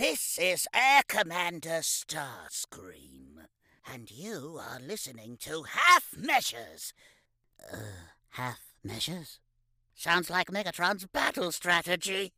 [0.00, 3.44] This is Air Commander Starscream,
[3.86, 6.94] and you are listening to Half Measures.
[7.70, 7.76] Uh,
[8.30, 9.40] half measures?
[9.94, 12.32] Sounds like Megatron's battle strategy.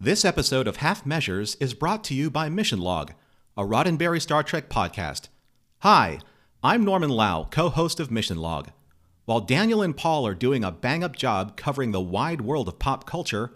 [0.00, 3.12] This episode of Half Measures is brought to you by Mission Log,
[3.56, 5.28] a Roddenberry Star Trek podcast.
[5.80, 6.20] Hi,
[6.62, 8.70] I'm Norman Lau, co host of Mission Log.
[9.26, 12.78] While Daniel and Paul are doing a bang up job covering the wide world of
[12.78, 13.52] pop culture,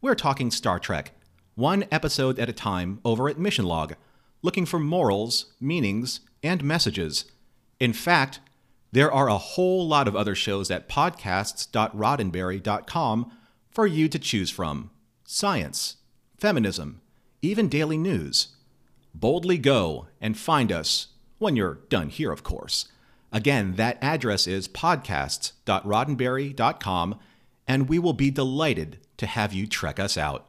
[0.00, 1.12] we're talking Star Trek,
[1.56, 3.96] one episode at a time over at Mission Log,
[4.40, 7.26] looking for morals, meanings, and messages.
[7.78, 8.40] In fact,
[8.90, 13.32] there are a whole lot of other shows at podcasts.roddenberry.com
[13.70, 14.90] for you to choose from
[15.26, 15.98] science,
[16.38, 17.02] feminism,
[17.42, 18.56] even daily news.
[19.14, 21.07] Boldly go and find us
[21.38, 22.88] when you're done here, of course.
[23.32, 27.18] Again, that address is podcasts.roddenberry.com,
[27.66, 30.46] and we will be delighted to have you trek us out.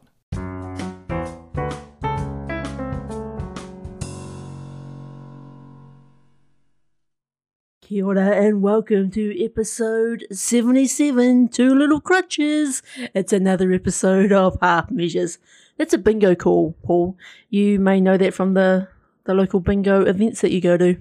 [7.81, 12.83] Kia ora and welcome to episode 77 Two Little Crutches.
[13.15, 15.39] It's another episode of Half Measures.
[15.77, 17.17] That's a bingo call, Paul.
[17.49, 18.89] You may know that from the,
[19.29, 20.97] the local bingo events that you go to.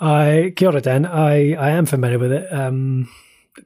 [0.00, 1.04] I kia ora, Dan.
[1.04, 3.10] I, I am familiar with it, um,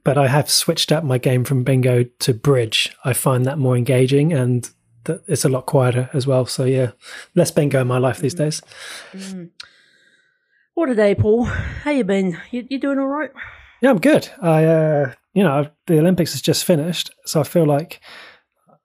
[0.03, 2.93] but I have switched up my game from bingo to bridge.
[3.05, 4.69] I find that more engaging and
[5.05, 6.45] th- it's a lot quieter as well.
[6.45, 6.91] So yeah,
[7.33, 8.61] less bingo in my life these days.
[9.13, 9.51] Mm.
[10.73, 11.45] What a day, Paul.
[11.45, 12.37] How you been?
[12.51, 13.31] You, you doing all right?
[13.81, 14.27] Yeah, I'm good.
[14.41, 18.01] I, uh, you know, the Olympics has just finished, so I feel like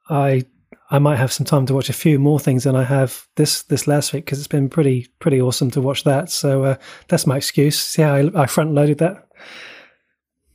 [0.08, 0.44] I
[0.90, 3.62] I might have some time to watch a few more things than I have this
[3.64, 6.30] this last week because it's been pretty pretty awesome to watch that.
[6.30, 6.76] So uh,
[7.08, 7.78] that's my excuse.
[7.78, 9.28] See how I, I front loaded that.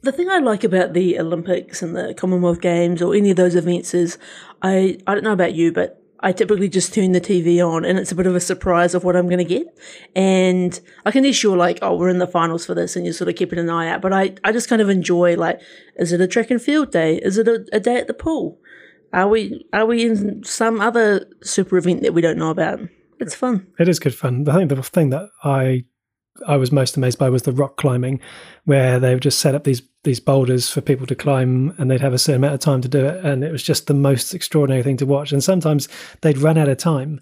[0.02, 3.56] The thing I like about the Olympics and the Commonwealth Games or any of those
[3.56, 4.18] events is
[4.62, 8.00] I I don't know about you, but I typically just turn the TV on and
[8.00, 9.68] it's a bit of a surprise of what I'm going to get.
[10.16, 13.28] And I can assure like, oh, we're in the finals for this and you're sort
[13.30, 14.02] of keeping an eye out.
[14.02, 15.60] But I, I just kind of enjoy like,
[15.98, 17.18] is it a track and field day?
[17.18, 18.58] Is it a, a day at the pool?
[19.14, 22.80] Are we, are we in some other super event that we don't know about?
[23.20, 23.68] It's fun.
[23.80, 24.48] It is good fun.
[24.50, 25.86] I think the thing that I
[26.48, 28.20] I was most amazed by was the rock climbing,
[28.66, 32.14] where they've just set up these these boulders for people to climb, and they'd have
[32.14, 34.84] a certain amount of time to do it, and it was just the most extraordinary
[34.84, 35.32] thing to watch.
[35.32, 35.88] And sometimes
[36.22, 37.22] they'd run out of time.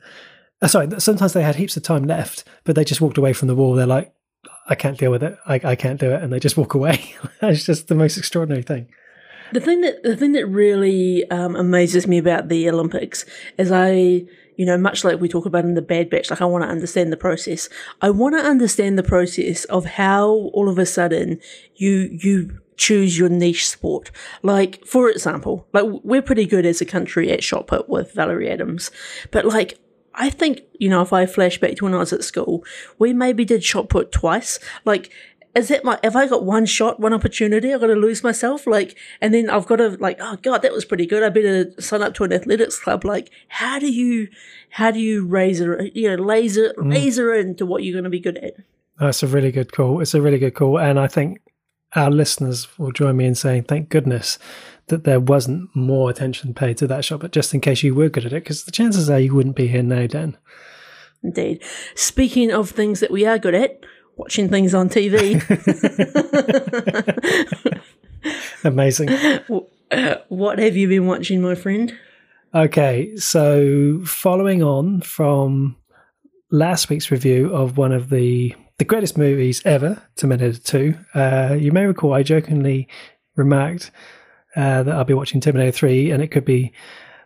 [0.62, 3.48] Uh, sorry, sometimes they had heaps of time left, but they just walked away from
[3.48, 3.76] the wall.
[3.76, 4.14] They're like,
[4.68, 5.38] "I can't deal with it.
[5.46, 7.14] I, I can't do it," and they just walk away.
[7.42, 8.88] it's just the most extraordinary thing.
[9.54, 13.26] The thing that the thing that really um, amazes me about the Olympics
[13.58, 14.26] is I
[14.62, 16.70] you know, much like we talk about in the Bad Batch, like I want to
[16.70, 17.68] understand the process.
[18.00, 21.40] I want to understand the process of how all of a sudden
[21.76, 24.12] you, you choose your niche sport.
[24.44, 28.52] Like, for example, like we're pretty good as a country at shot put with Valerie
[28.52, 28.92] Adams,
[29.32, 29.80] but like,
[30.14, 32.66] I think, you know, if I flash back to when I was at school,
[33.00, 34.60] we maybe did shot put twice.
[34.84, 35.10] Like,
[35.56, 37.74] is that my have I got one shot, one opportunity?
[37.74, 40.72] I've got to lose myself, like, and then I've got to like, oh god, that
[40.72, 41.24] was pretty good.
[41.24, 43.04] I better sign up to an athletics club.
[43.04, 44.30] Like, how do you,
[44.70, 46.94] how do you razor, you know, laser mm.
[46.94, 48.56] laser into what you're going to be good at?
[49.00, 50.00] That's a really good call.
[50.00, 51.42] It's a really good call, and I think
[51.96, 54.40] our listeners will join me in saying, thank goodness
[54.88, 57.20] that there wasn't more attention paid to that shot.
[57.20, 59.56] But just in case you were good at it, because the chances are you wouldn't
[59.56, 60.38] be here now, Dan.
[61.24, 61.64] Indeed.
[61.96, 63.84] Speaking of things that we are good at,
[64.22, 65.42] watching things on TV.
[68.64, 69.10] Amazing.
[70.30, 71.98] What have you been watching, my friend?
[72.54, 75.78] Okay, so following on from
[76.52, 81.72] last week's review of one of the the greatest movies ever, Terminator 2, uh, you
[81.72, 82.88] may recall I jokingly
[83.36, 83.92] remarked
[84.56, 86.74] uh, that I'll be watching Terminator 3 and it could be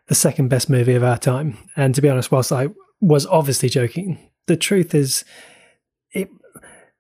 [0.07, 1.57] the second best movie of our time.
[1.77, 2.67] And to be honest, whilst I
[3.00, 4.17] was obviously joking,
[4.47, 5.23] the truth is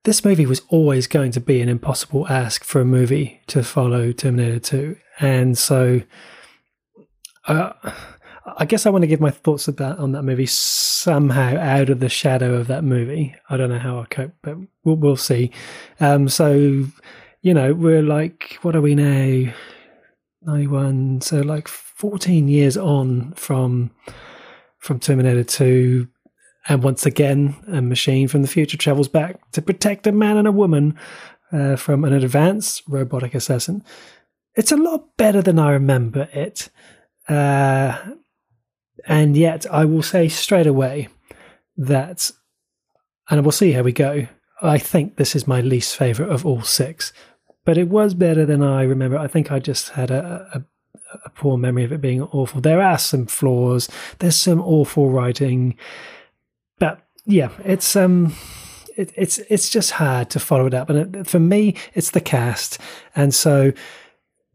[0.05, 4.11] this movie was always going to be an impossible ask for a movie to follow
[4.11, 4.95] Terminator 2.
[5.19, 6.01] And so
[7.47, 7.73] uh,
[8.57, 11.99] I guess I want to give my thoughts about on that movie somehow out of
[11.99, 13.35] the shadow of that movie.
[13.49, 15.51] I don't know how I cope, but we'll, we'll see.
[15.99, 16.85] Um, so,
[17.41, 19.51] you know, we're like, what are we now?
[20.43, 21.21] 91.
[21.21, 23.89] So like 14 years on from
[24.77, 26.07] from Terminator 2
[26.67, 30.47] and once again, a machine from the future travels back to protect a man and
[30.47, 30.97] a woman
[31.51, 33.83] uh, from an advanced robotic assassin.
[34.55, 36.69] It's a lot better than I remember it.
[37.27, 37.97] Uh,
[39.05, 41.09] and yet, I will say straight away
[41.77, 42.31] that,
[43.29, 44.27] and we'll see how we go.
[44.61, 47.13] I think this is my least favorite of all six,
[47.65, 49.17] but it was better than I remember.
[49.17, 50.63] I think I just had a, a,
[51.25, 52.61] a poor memory of it being awful.
[52.61, 53.89] There are some flaws.
[54.19, 55.77] There's some awful writing,
[57.25, 58.33] yeah, it's um,
[58.95, 60.89] it, it's it's just hard to follow it up.
[60.89, 62.79] And it, for me, it's the cast,
[63.15, 63.71] and so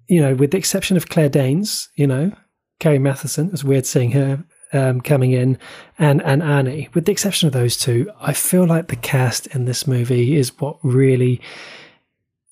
[0.08, 2.32] you know, with the exception of Claire Danes, you know,
[2.80, 5.58] Carrie Mathison, it's weird seeing her um, coming in,
[5.98, 6.92] and and Arnie.
[6.94, 10.58] With the exception of those two, I feel like the cast in this movie is
[10.60, 11.40] what really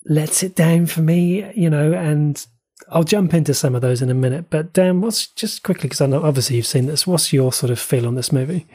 [0.05, 1.50] lets it down for me.
[1.55, 2.44] You know, and
[2.91, 4.50] I'll jump into some of those in a minute.
[4.50, 7.06] But Dan, what's just quickly because I know obviously you've seen this.
[7.06, 8.67] What's your sort of feel on this movie?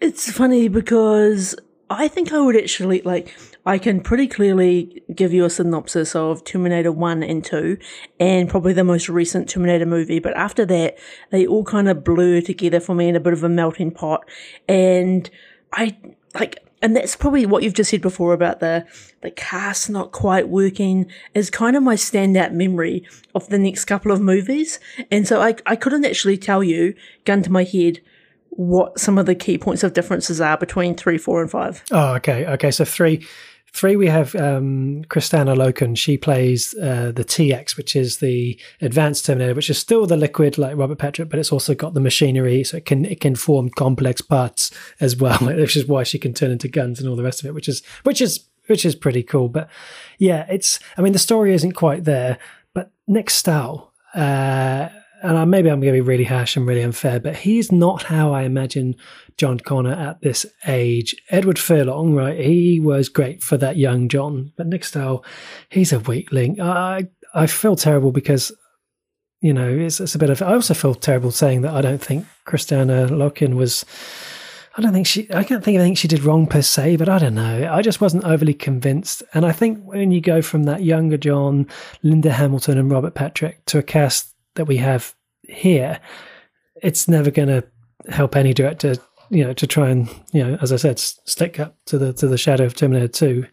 [0.00, 1.56] It's funny because
[1.90, 3.36] I think I would actually like.
[3.66, 7.76] I can pretty clearly give you a synopsis of Terminator 1 and 2
[8.18, 10.20] and probably the most recent Terminator movie.
[10.20, 10.96] But after that,
[11.30, 14.26] they all kind of blur together for me in a bit of a melting pot.
[14.66, 15.28] And
[15.72, 15.98] I
[16.34, 18.86] like, and that's probably what you've just said before about the,
[19.20, 24.12] the cast not quite working is kind of my standout memory of the next couple
[24.12, 24.78] of movies.
[25.10, 28.00] And so I, I couldn't actually tell you, gun to my head,
[28.58, 31.80] what some of the key points of differences are between three, four, and five.
[31.92, 32.44] Oh, okay.
[32.44, 32.72] Okay.
[32.72, 33.24] So three,
[33.70, 35.96] Three, we have um, Kristanna Loken.
[35.96, 40.56] She plays uh, the TX, which is the advanced Terminator, which is still the liquid
[40.56, 43.68] like Robert Patrick, but it's also got the machinery, so it can it can form
[43.68, 44.70] complex parts
[45.00, 47.46] as well, which is why she can turn into guns and all the rest of
[47.46, 49.50] it, which is which is which is pretty cool.
[49.50, 49.68] But
[50.18, 52.38] yeah, it's I mean the story isn't quite there,
[52.72, 53.92] but Nick Stahl.
[54.14, 54.88] Uh,
[55.22, 58.04] and uh, maybe I'm going to be really harsh and really unfair, but he's not
[58.04, 58.96] how I imagine
[59.36, 61.16] John Connor at this age.
[61.30, 62.38] Edward Furlong, right?
[62.38, 65.24] He was great for that young John, but Nick Stahl,
[65.70, 66.60] he's a weakling.
[66.60, 68.52] I I feel terrible because
[69.40, 70.42] you know it's, it's a bit of.
[70.42, 73.84] I also feel terrible saying that I don't think Kristanna Loken was.
[74.76, 75.28] I don't think she.
[75.32, 77.68] I can't think of anything she did wrong per se, but I don't know.
[77.72, 79.24] I just wasn't overly convinced.
[79.34, 81.66] And I think when you go from that younger John,
[82.02, 85.98] Linda Hamilton, and Robert Patrick to a cast that we have here,
[86.82, 87.64] it's never going to
[88.10, 88.96] help any director,
[89.30, 92.28] you know, to try and, you know, as I said, stick up to the to
[92.28, 93.46] the shadow of Terminator Two.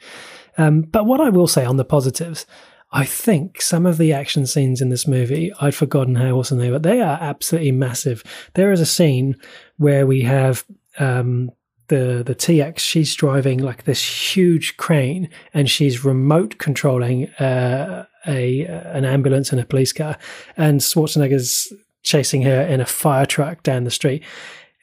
[0.57, 2.45] Um, but what I will say on the positives,
[2.91, 6.71] I think some of the action scenes in this movie, I'd forgotten how awesome they
[6.71, 6.79] were.
[6.79, 8.23] They are absolutely massive.
[8.53, 9.35] There is a scene
[9.77, 10.65] where we have
[10.99, 11.51] um,
[11.87, 12.79] the the TX.
[12.79, 19.61] She's driving like this huge crane, and she's remote controlling uh, a an ambulance and
[19.61, 20.17] a police car,
[20.57, 21.71] and Schwarzenegger's
[22.03, 24.23] chasing her in a fire truck down the street.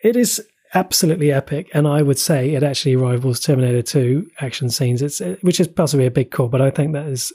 [0.02, 0.44] It is
[0.74, 5.02] absolutely epic, and I would say it actually rivals Terminator 2 action scenes.
[5.02, 7.32] It's which is possibly a big call, but I think that is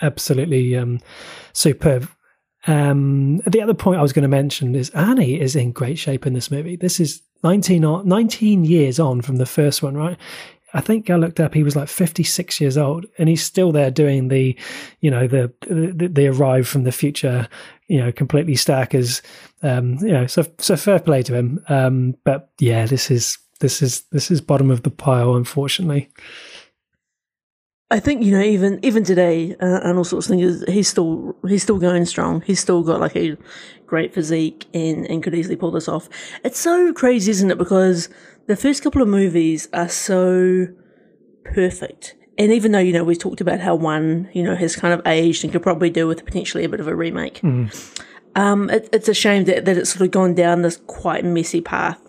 [0.00, 1.00] absolutely um,
[1.52, 2.08] superb.
[2.66, 6.26] Um, the other point I was going to mention is Arnie is in great shape
[6.26, 6.76] in this movie.
[6.76, 10.16] This is 19, 19 years on from the first one, right?
[10.74, 11.54] I think I looked up.
[11.54, 14.56] He was like 56 years old, and he's still there doing the,
[15.00, 17.48] you know, the the, the arrive from the future,
[17.86, 19.22] you know, completely stackers.
[19.62, 21.64] Um, you know, so so fair play to him.
[21.68, 26.10] Um, but yeah, this is this is this is bottom of the pile, unfortunately.
[27.90, 30.64] I think you know even even today uh, and all sorts of things.
[30.68, 32.42] He's still he's still going strong.
[32.42, 33.36] He's still got like a
[33.86, 36.08] great physique and and could easily pull this off.
[36.44, 37.58] It's so crazy, isn't it?
[37.58, 38.08] Because
[38.46, 40.68] the first couple of movies are so
[41.44, 42.14] perfect.
[42.38, 45.04] And even though, you know, we've talked about how one, you know, has kind of
[45.06, 48.02] aged and could probably do with potentially a bit of a remake, mm.
[48.36, 51.60] um, it, it's a shame that, that it's sort of gone down this quite messy
[51.60, 52.00] path.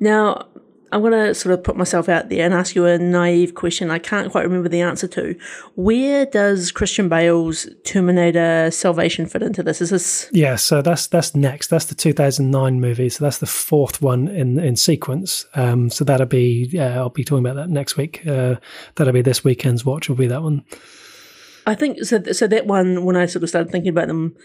[0.00, 0.48] Now,
[0.94, 3.90] I'm going to sort of put myself out there and ask you a naive question
[3.90, 5.34] I can't quite remember the answer to.
[5.74, 9.80] Where does Christian Bale's Terminator Salvation fit into this?
[9.80, 11.66] Is this Yeah, so that's that's next.
[11.66, 13.08] That's the 2009 movie.
[13.08, 15.46] So that's the fourth one in in sequence.
[15.56, 18.24] Um, so that'll be yeah, I'll be talking about that next week.
[18.24, 18.54] Uh,
[18.94, 20.64] that'll be this weekend's watch will be that one.
[21.66, 22.22] I think so.
[22.30, 24.36] So that one, when I sort of started thinking about them,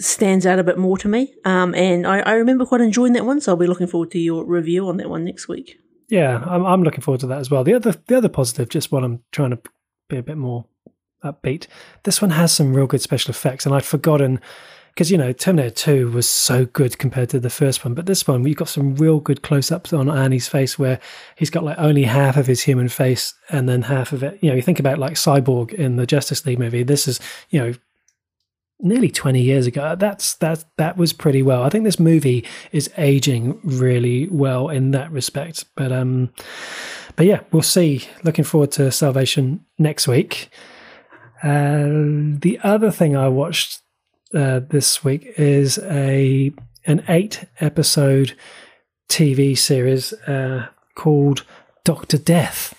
[0.00, 1.34] stands out a bit more to me.
[1.44, 3.40] Um, and I, I remember quite enjoying that one.
[3.40, 6.64] So I'll be looking forward to your review on that one next week yeah, I'm,
[6.64, 7.64] I'm looking forward to that as well.
[7.64, 9.58] The other the other positive, just while I'm trying to
[10.08, 10.66] be a bit more
[11.22, 11.66] upbeat,
[12.02, 14.40] this one has some real good special effects, and I'd forgotten
[14.88, 18.28] because you know Terminator Two was so good compared to the first one, but this
[18.28, 21.00] one we've got some real good close ups on Arnie's face where
[21.36, 24.38] he's got like only half of his human face and then half of it.
[24.42, 26.82] You know, you think about like Cyborg in the Justice League movie.
[26.82, 27.20] This is
[27.50, 27.74] you know
[28.80, 29.96] nearly 20 years ago.
[29.96, 31.62] That's that that was pretty well.
[31.62, 36.30] I think this movie is aging really well in that respect but um
[37.16, 38.06] but yeah we'll see.
[38.22, 40.50] Looking forward to salvation next week.
[41.42, 43.82] Uh, the other thing i watched
[44.34, 46.50] uh, this week is a
[46.86, 48.34] an eight episode
[49.10, 51.44] tv series uh, called
[51.84, 52.74] doctor death.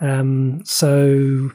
[0.00, 1.50] Um, so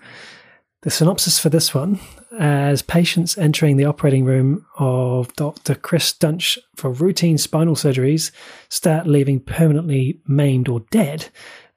[0.81, 2.00] the synopsis for this one
[2.39, 5.75] as patients entering the operating room of Dr.
[5.75, 8.31] Chris Duntsch for routine spinal surgeries
[8.69, 11.27] start leaving permanently maimed or dead,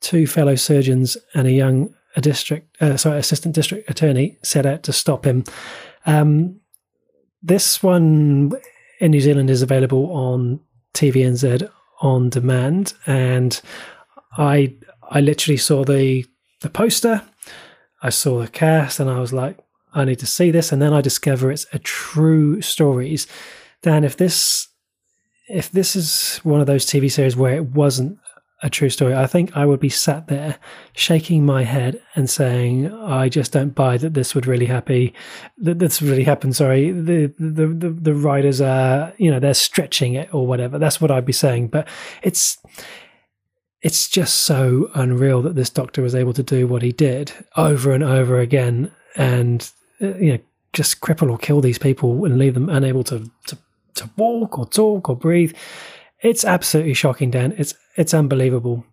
[0.01, 4.83] two fellow surgeons and a young a district, uh, sorry, assistant district attorney set out
[4.85, 5.45] to stop him.
[6.07, 6.61] Um,
[7.43, 8.53] this one
[9.01, 10.61] in New Zealand is available on
[10.95, 11.69] TVNZ
[12.03, 13.61] on demand, and
[14.37, 14.75] I
[15.11, 16.25] I literally saw the
[16.61, 17.23] the poster,
[18.03, 19.59] I saw the cast, and I was like,
[19.95, 23.27] I need to see this, and then I discover it's a true stories.
[23.83, 24.69] Dan, if this
[25.49, 28.19] if this is one of those TV series where it wasn't
[28.63, 30.59] a true story, I think I would be sat there
[30.93, 35.15] shaking my head and saying, "I just don't buy that this would really happy.
[35.59, 40.15] That this really happened." Sorry, the, the the the writers are, you know, they're stretching
[40.15, 40.79] it or whatever.
[40.79, 41.69] That's what I'd be saying.
[41.69, 41.89] But
[42.23, 42.57] it's
[43.83, 47.91] it's just so unreal that this doctor was able to do what he did over
[47.91, 49.71] and over again, and
[50.03, 50.39] you know,
[50.73, 53.59] just cripple or kill these people and leave them unable to to
[53.95, 55.55] to walk or talk or breathe.
[56.21, 57.55] It's absolutely shocking, Dan.
[57.59, 58.85] It's it's unbelievable.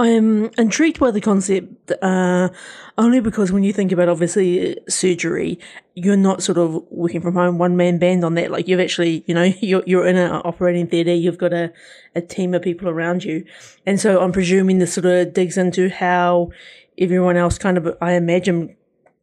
[0.00, 2.48] I am intrigued by the concept uh,
[2.96, 5.58] only because when you think about obviously surgery,
[5.94, 8.50] you're not sort of working from home, one man band on that.
[8.50, 11.70] Like you've actually, you know, you're, you're in an operating theatre, you've got a,
[12.14, 13.44] a team of people around you.
[13.84, 16.50] And so I'm presuming this sort of digs into how
[16.96, 18.74] everyone else kind of, I imagine,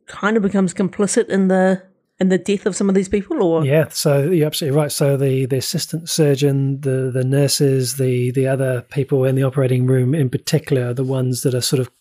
[0.08, 1.84] kind of becomes complicit in the
[2.20, 3.66] in the death of some of these people or?
[3.66, 4.92] Yeah so you're absolutely right.
[4.92, 9.86] So the the assistant surgeon the the nurses the the other people in the operating
[9.86, 11.92] room in particular the ones that are sort of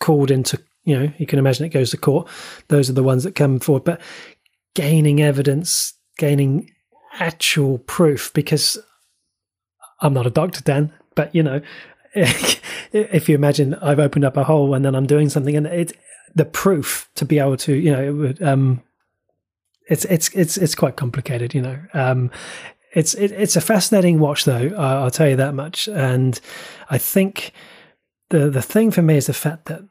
[0.00, 2.28] called into you know you can imagine it goes to court.
[2.68, 3.84] Those are the ones that come forward.
[3.84, 4.00] But
[4.78, 6.70] gaining evidence gaining
[7.18, 8.78] actual proof because
[10.00, 11.60] i'm not a doctor dan but you know
[12.92, 15.96] if you imagine i've opened up a hole and then i'm doing something and it
[16.38, 18.82] the proof to be able to you know it would um
[19.88, 21.78] it's it's it's it's quite complicated, you know.
[21.94, 22.30] Um,
[22.92, 24.70] it's it, it's a fascinating watch, though.
[24.76, 25.88] I'll tell you that much.
[25.88, 26.38] And
[26.90, 27.52] I think
[28.28, 29.82] the the thing for me is the fact that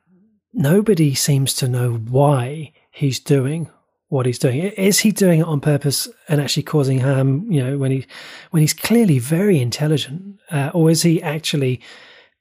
[0.54, 3.70] nobody seems to know why he's doing
[4.10, 4.60] what he's doing.
[4.60, 7.52] Is he doing it on purpose and actually causing harm?
[7.52, 8.06] You know, when he
[8.52, 11.82] when he's clearly very intelligent, uh, or is he actually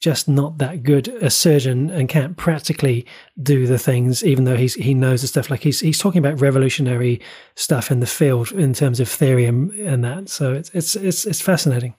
[0.00, 3.06] just not that good a surgeon and can't practically
[3.42, 5.50] do the things, even though he's he knows the stuff.
[5.50, 7.20] Like he's he's talking about revolutionary
[7.54, 10.28] stuff in the field in terms of theory and, and that.
[10.28, 11.94] So it's it's it's it's fascinating.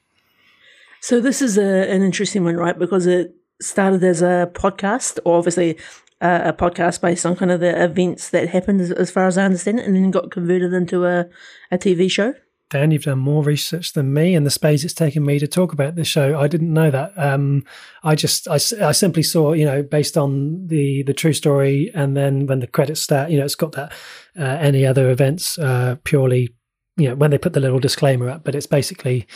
[1.01, 2.77] So this is a, an interesting one, right?
[2.77, 5.77] Because it started as a podcast, or obviously
[6.21, 9.37] uh, a podcast based on kind of the events that happened, as, as, far as
[9.37, 11.25] I understand it, and then got converted into a,
[11.71, 12.33] a TV show.
[12.69, 15.71] Dan, you've done more research than me in the space it's taken me to talk
[15.71, 16.37] about this show.
[16.37, 17.13] I didn't know that.
[17.15, 17.63] Um,
[18.03, 22.17] I just, I, I simply saw, you know, based on the the true story, and
[22.17, 23.93] then when the credits start, you know, it's got that
[24.37, 26.49] uh, any other events uh, purely,
[26.97, 28.43] you know, when they put the little disclaimer up.
[28.43, 29.27] But it's basically,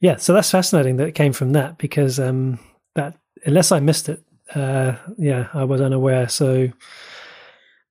[0.00, 0.16] yeah.
[0.16, 2.58] So that's fascinating that it came from that because um,
[2.94, 3.14] that
[3.44, 4.24] unless I missed it,
[4.54, 6.28] uh, yeah, I was unaware.
[6.28, 6.70] So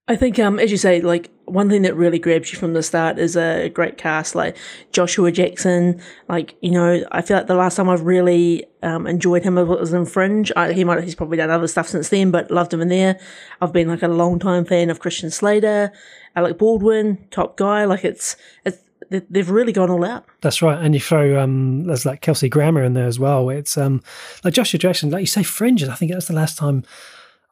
[0.08, 2.82] I think, um, as you say, like one thing that really grabs you from the
[2.82, 4.56] start is a great cast, like
[4.92, 6.00] Joshua Jackson.
[6.28, 9.92] Like you know, I feel like the last time I've really um, enjoyed him was
[9.92, 10.52] in Fringe.
[10.56, 13.18] I, he might he's probably done other stuff since then, but loved him in there.
[13.60, 15.92] I've been like a long time fan of Christian Slater,
[16.36, 17.84] Alec Baldwin, top guy.
[17.84, 18.78] Like it's it's
[19.10, 20.24] they've really gone all out.
[20.40, 23.48] That's right, and you throw um, there's like Kelsey Grammer in there as well.
[23.50, 24.02] It's um,
[24.44, 25.84] like Joshua Jackson, like you say, Fringe.
[25.84, 26.84] I think that's the last time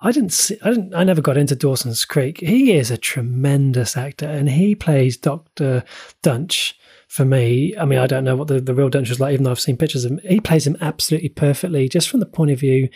[0.00, 2.40] I didn't see, I didn't I never got into Dawson's Creek.
[2.40, 5.84] He is a tremendous actor and he plays Dr.
[6.22, 6.74] Duntsch
[7.08, 7.74] for me.
[7.76, 9.60] I mean, I don't know what the, the real Duntsch was like, even though I've
[9.60, 10.20] seen pictures of him.
[10.22, 12.88] He plays him absolutely perfectly, just from the point of view.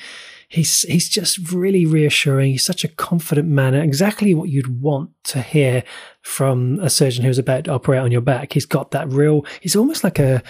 [0.49, 2.51] He's he's just really reassuring.
[2.53, 5.85] He's such a confident man, exactly what you'd want to hear
[6.23, 8.53] from a surgeon who's about to operate on your back.
[8.53, 9.47] He's got that real.
[9.61, 10.43] He's almost like a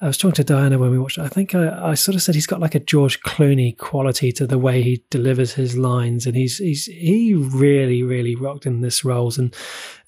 [0.00, 1.22] I was talking to Diana when we watched it.
[1.22, 4.46] I think I, I, sort of said he's got like a George Clooney quality to
[4.46, 9.04] the way he delivers his lines, and he's he's he really really rocked in this
[9.04, 9.38] roles.
[9.38, 9.54] And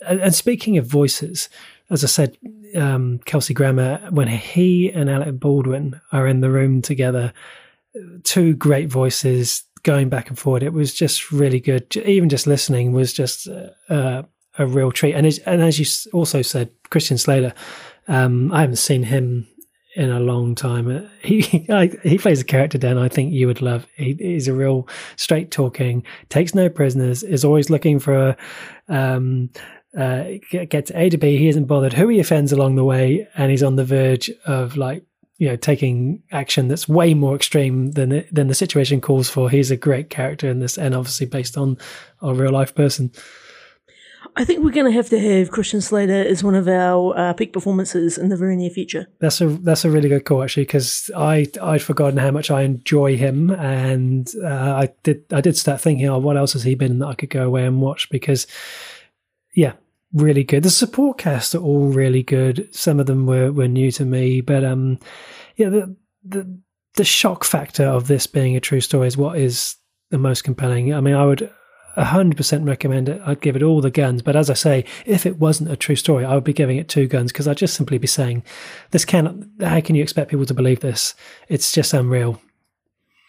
[0.06, 1.48] and speaking of voices,
[1.88, 2.36] as I said,
[2.74, 7.32] um, Kelsey Grammer when he and Alec Baldwin are in the room together,
[8.24, 10.62] two great voices going back and forward.
[10.62, 11.96] It was just really good.
[11.96, 13.48] Even just listening was just
[13.88, 14.22] uh,
[14.58, 15.14] a real treat.
[15.14, 17.54] And as, and as you also said, Christian Slater.
[18.10, 19.46] Um, I haven't seen him
[19.98, 20.88] in a long time.
[20.88, 21.40] Uh, he
[22.02, 23.86] he plays a character Dan I think you would love.
[23.96, 28.36] He, he's a real straight talking, takes no prisoners, is always looking for
[28.88, 29.50] um,
[29.98, 31.36] uh, get to A to B.
[31.36, 34.76] He isn't bothered who he offends along the way, and he's on the verge of
[34.76, 35.04] like
[35.36, 39.50] you know taking action that's way more extreme than it, than the situation calls for.
[39.50, 41.76] He's a great character in this, and obviously based on
[42.22, 43.10] a real life person.
[44.36, 47.32] I think we're going to have to have Christian Slater as one of our uh,
[47.32, 49.06] peak performances in the very near future.
[49.20, 52.62] That's a that's a really good call actually because I I'd forgotten how much I
[52.62, 56.74] enjoy him and uh, I did I did start thinking oh what else has he
[56.74, 58.46] been that I could go away and watch because
[59.54, 59.72] yeah
[60.12, 63.90] really good the support cast are all really good some of them were were new
[63.92, 64.98] to me but um
[65.56, 65.94] yeah the
[66.24, 66.58] the
[66.94, 69.76] the shock factor of this being a true story is what is
[70.10, 70.94] the most compelling.
[70.94, 71.50] I mean, I would
[71.98, 73.20] 100% recommend it.
[73.24, 74.22] I'd give it all the guns.
[74.22, 76.88] But as I say, if it wasn't a true story, I would be giving it
[76.88, 78.44] two guns because I'd just simply be saying,
[78.90, 81.14] this cannot, how can you expect people to believe this?
[81.48, 82.40] It's just unreal.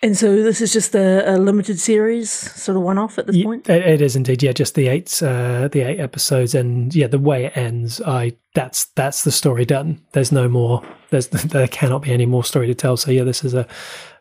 [0.02, 3.70] And so this is just a, a limited series, sort of one-off at this point.
[3.70, 4.54] It, it is indeed, yeah.
[4.54, 8.86] Just the eight, uh, the eight episodes, and yeah, the way it ends, I that's
[8.96, 10.02] that's the story done.
[10.14, 10.82] There's no more.
[11.10, 12.96] There's there cannot be any more story to tell.
[12.96, 13.68] So yeah, this is a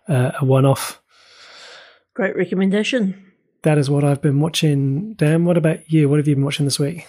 [0.09, 1.00] a one-off.
[2.14, 3.28] Great recommendation
[3.62, 5.15] that is what I've been watching.
[5.15, 6.09] Dan, what about you?
[6.09, 7.07] What have you been watching this week?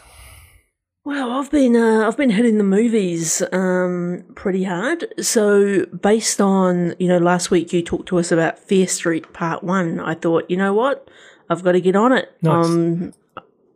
[1.05, 5.05] Well, I've been uh, I've been hitting the movies um, pretty hard.
[5.19, 9.63] So based on you know last week you talked to us about Fear Street Part
[9.63, 11.09] One, I thought you know what
[11.49, 12.31] I've got to get on it.
[12.41, 12.65] Nice.
[12.65, 13.13] Um,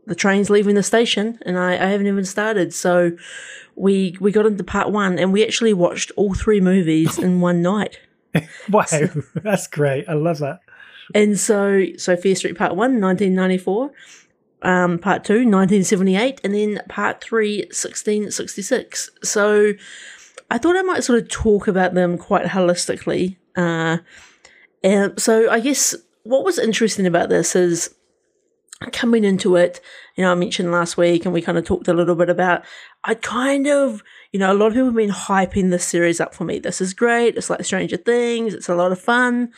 [0.06, 2.74] the train's leaving the station, and I, I haven't even started.
[2.74, 3.13] So
[3.75, 7.62] we we got into Part One, and we actually watched all three movies in one
[7.62, 8.00] night.
[8.70, 10.06] wow, so, that's great!
[10.10, 10.60] I love that.
[11.13, 13.91] And so, so Fear Street Part 1, 1994,
[14.62, 19.10] um, Part 2, 1978, and then Part 3, 1666.
[19.24, 19.74] So
[20.50, 23.38] I thought I might sort of talk about them quite holistically.
[23.55, 23.98] Uh,
[24.83, 27.93] and so I guess what was interesting about this is
[28.91, 29.79] coming into it,
[30.15, 32.63] you know, I mentioned last week and we kind of talked a little bit about,
[33.03, 36.33] I kind of, you know, a lot of people have been hyping this series up
[36.33, 36.60] for me.
[36.60, 37.38] This is great.
[37.38, 38.53] It's like Stranger Things.
[38.53, 39.53] It's a lot of fun.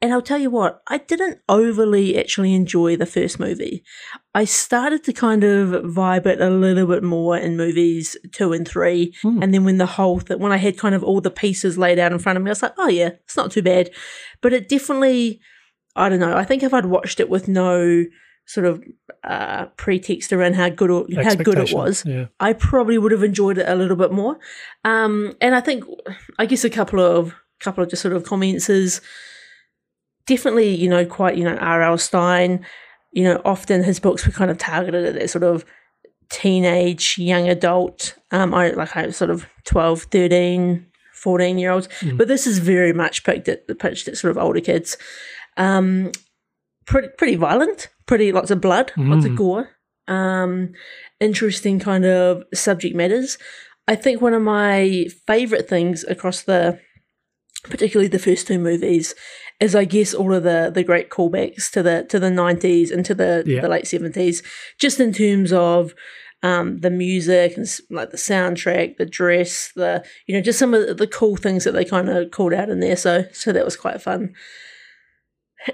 [0.00, 3.82] And I'll tell you what, I didn't overly actually enjoy the first movie.
[4.32, 8.66] I started to kind of vibe it a little bit more in movies two and
[8.66, 9.12] three.
[9.24, 9.42] Mm.
[9.42, 11.98] And then when the whole th- when I had kind of all the pieces laid
[11.98, 13.90] out in front of me, I was like, oh yeah, it's not too bad.
[14.40, 15.40] But it definitely,
[15.96, 18.04] I don't know, I think if I'd watched it with no
[18.46, 18.82] sort of
[19.24, 22.26] uh, pretext around how good or, how good it was, yeah.
[22.38, 24.38] I probably would have enjoyed it a little bit more.
[24.84, 25.84] Um, and I think,
[26.38, 29.00] I guess a couple of couple of just sort of comments is
[30.28, 31.98] definitely, you know, quite, you know, R.L.
[31.98, 32.64] Stine,
[33.10, 35.64] you know, often his books were kind of targeted at that sort of
[36.30, 41.88] teenage, young adult, um, I like I sort of 12, 13, 14 year olds.
[42.00, 42.18] Mm.
[42.18, 44.96] But this is very much picked at pitched at sort of older kids.
[45.56, 46.12] Um,
[46.86, 49.08] pretty pretty violent, pretty lots of blood, mm.
[49.08, 49.70] lots of gore.
[50.06, 50.72] Um,
[51.20, 53.38] interesting kind of subject matters.
[53.86, 56.78] I think one of my favorite things across the
[57.64, 59.14] particularly the first two movies
[59.60, 63.04] is I guess all of the the great callbacks to the to the nineties and
[63.06, 63.60] to the, yeah.
[63.60, 64.42] the late seventies,
[64.78, 65.94] just in terms of
[66.42, 70.96] um, the music and like the soundtrack, the dress, the you know just some of
[70.96, 72.96] the cool things that they kind of called out in there.
[72.96, 74.34] So so that was quite fun.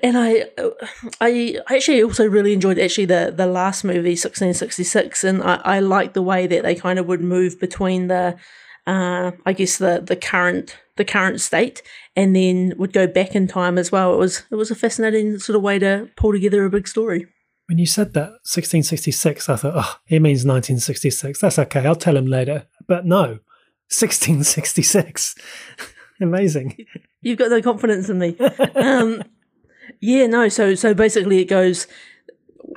[0.03, 0.47] And I,
[1.21, 6.15] I actually also really enjoyed actually the the last movie, 1666, and I, I like
[6.15, 8.37] the way that they kind of would move between the
[8.87, 11.83] uh, I guess the the current the current state,
[12.15, 14.15] and then would go back in time as well.
[14.15, 17.27] It was it was a fascinating sort of way to pull together a big story.
[17.67, 21.41] When you said that 1666, I thought, oh, he means 1966.
[21.41, 21.87] That's okay.
[21.87, 22.67] I'll tell him later.
[22.87, 23.39] But no,
[23.89, 25.35] 1666.
[26.21, 26.77] Amazing.
[27.23, 28.37] You've got no confidence in me.
[28.75, 29.23] um,
[30.01, 30.49] yeah, no.
[30.49, 31.87] So so basically, it goes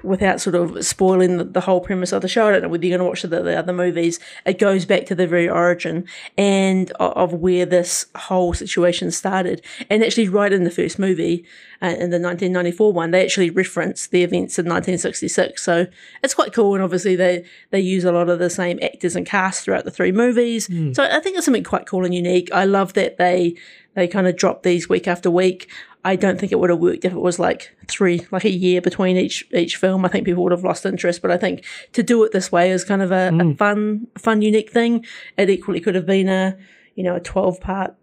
[0.08, 2.86] without sort of spoiling the, the, whole premise of the show, I don't know whether
[2.86, 4.20] you're going to watch the, the, other movies.
[4.46, 6.06] It goes back to the very origin
[6.38, 9.62] and of, of where this whole situation started.
[9.90, 11.46] And actually, right in the first movie,
[11.82, 15.62] uh, in the 1994 one, they actually reference the events in 1966.
[15.62, 15.88] So
[16.24, 16.74] it's quite cool.
[16.74, 19.92] And obviously, they they use a lot of the same actors and cast throughout the
[19.92, 20.68] three movies.
[20.70, 20.96] Mm.
[20.96, 22.50] So I think it's something quite cool and unique.
[22.54, 23.56] I love that they
[23.98, 25.70] they kind of drop these week after week.
[26.06, 28.82] I don't think it would have worked if it was like three, like a year
[28.82, 30.06] between each each film.
[30.06, 31.22] I think people would have lost interest.
[31.22, 33.54] But I think to do it this way is kind of a, mm.
[33.54, 35.06] a fun, fun, unique thing.
[35.38, 36.58] It equally could have been a,
[36.96, 37.96] you know, a twelve part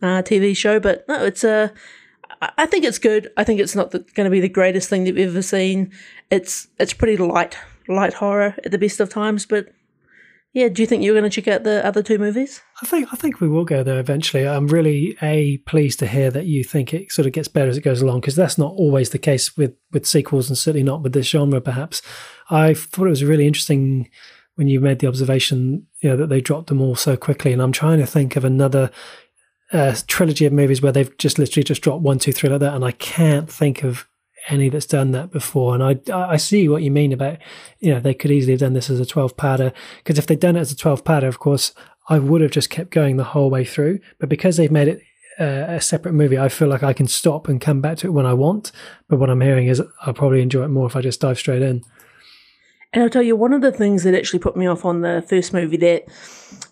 [0.00, 0.80] uh, TV show.
[0.80, 1.72] But no, it's a.
[2.40, 3.30] I think it's good.
[3.36, 5.92] I think it's not going to be the greatest thing that we've ever seen.
[6.30, 7.56] It's it's pretty light,
[7.88, 9.72] light horror at the best of times, but
[10.56, 12.62] yeah, do you think you're going to check out the other two movies?
[12.82, 14.48] I think I think we will go there eventually.
[14.48, 17.76] I'm really a pleased to hear that you think it sort of gets better as
[17.76, 21.02] it goes along because that's not always the case with with sequels and certainly not
[21.02, 21.60] with this genre.
[21.60, 22.00] Perhaps
[22.48, 24.08] I thought it was really interesting
[24.54, 27.52] when you made the observation, you know, that they dropped them all so quickly.
[27.52, 28.90] And I'm trying to think of another
[29.72, 32.74] a trilogy of movies where they've just literally just dropped one, two, three like that,
[32.74, 34.08] and I can't think of
[34.48, 35.74] any that's done that before.
[35.74, 37.38] And I I see what you mean about
[37.80, 40.40] you know they could easily have done this as a twelve powder because if they'd
[40.40, 41.72] done it as a twelve powder, of course
[42.08, 44.00] I would have just kept going the whole way through.
[44.18, 45.02] But because they've made it
[45.38, 48.12] uh, a separate movie, I feel like I can stop and come back to it
[48.12, 48.72] when I want.
[49.08, 51.62] But what I'm hearing is I'll probably enjoy it more if I just dive straight
[51.62, 51.82] in.
[52.92, 55.22] And I'll tell you, one of the things that actually put me off on the
[55.28, 56.04] first movie that,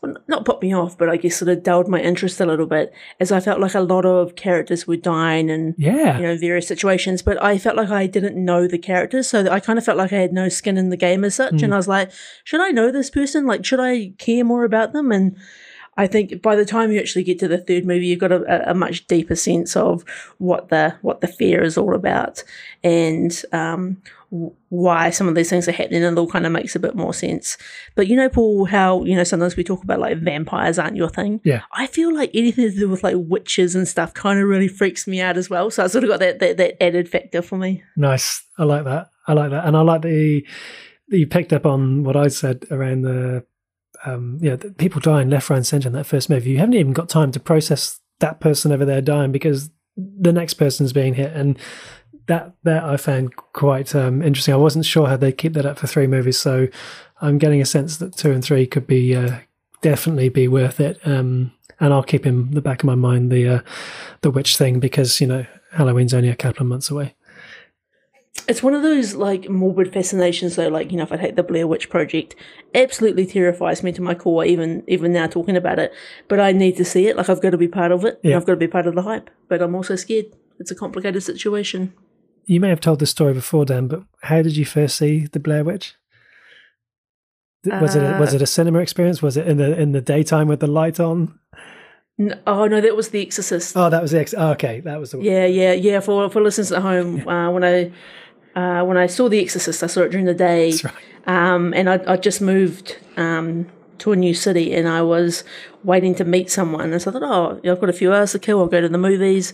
[0.01, 2.67] well, not put me off, but I guess sort of dulled my interest a little
[2.67, 6.17] bit, is I felt like a lot of characters were dying and, Yeah.
[6.17, 9.29] you know, various situations, but I felt like I didn't know the characters.
[9.29, 11.63] So I kind of felt like I had no skin in the game as such.
[11.63, 11.75] And mm.
[11.75, 12.11] I was like,
[12.45, 13.45] should I know this person?
[13.45, 15.13] Like, should I care more about them?
[15.13, 15.37] And
[15.97, 18.71] I think by the time you actually get to the third movie, you've got a,
[18.71, 20.05] a much deeper sense of
[20.39, 22.43] what the what the fear is all about,
[22.83, 24.03] and um,
[24.69, 26.97] why some of these things are happening, and it all kind of makes a bit
[26.97, 27.57] more sense.
[27.95, 31.11] But you know, Paul, how you know sometimes we talk about like vampires aren't your
[31.11, 31.41] thing.
[31.45, 31.63] Yeah.
[31.73, 35.07] I feel like anything to do with like witches and stuff kind of really freaks
[35.07, 35.71] me out as well.
[35.71, 37.85] So I sort of got that that, that added factor for me.
[37.97, 38.45] Nice.
[38.59, 39.11] I like that.
[39.27, 39.65] I like that.
[39.67, 40.45] And I like the
[41.09, 43.45] that you picked up on what I said around the
[44.05, 46.51] um yeah, the people dying left, right, and centre in that first movie.
[46.51, 50.55] You haven't even got time to process that person over there dying because the next
[50.55, 51.59] person's being hit and
[52.27, 54.55] that that I found quite um, interesting.
[54.55, 56.69] I wasn't sure how they'd keep that up for three movies, so
[57.21, 59.39] I'm getting a sense that two and three could be uh,
[59.83, 60.99] definitely be worth it.
[61.05, 63.61] Um, and I'll keep in the back of my mind the uh,
[64.23, 67.15] the witch thing because you know Halloween's only a couple of months away.
[68.49, 71.43] It's one of those like morbid fascinations though, like, you know, if I take the
[71.43, 72.35] Blair Witch Project,
[72.75, 75.93] absolutely terrifies me to my core, even even now talking about it.
[76.29, 77.17] But I need to see it.
[77.17, 78.21] Like I've got to be part of it.
[78.23, 78.37] and Yeah.
[78.37, 79.31] I've got to be part of the hype.
[79.49, 80.27] But I'm also scared.
[80.59, 81.95] It's a complicated situation.
[82.45, 85.41] You may have told this story before, Dan, but how did you first see the
[85.41, 85.95] Blair Witch?
[87.65, 89.23] Was it a, was Uh, it a cinema experience?
[89.23, 91.39] Was it in the in the daytime with the light on?
[92.21, 93.75] N- oh no, that was The Exorcist.
[93.77, 94.81] Oh, that was the ex- oh, okay.
[94.81, 96.01] That was the Yeah, yeah, yeah.
[96.01, 97.91] For for listeners at home, uh, when I
[98.55, 100.71] uh, when I saw The Exorcist, I saw it during the day.
[100.71, 100.95] That's right.
[101.27, 103.67] Um, and I, I just moved um,
[103.99, 105.45] to a new city and I was
[105.83, 106.93] waiting to meet someone.
[106.93, 108.61] And so I thought, oh, I've got a few hours to kill.
[108.61, 109.53] I'll go to the movies.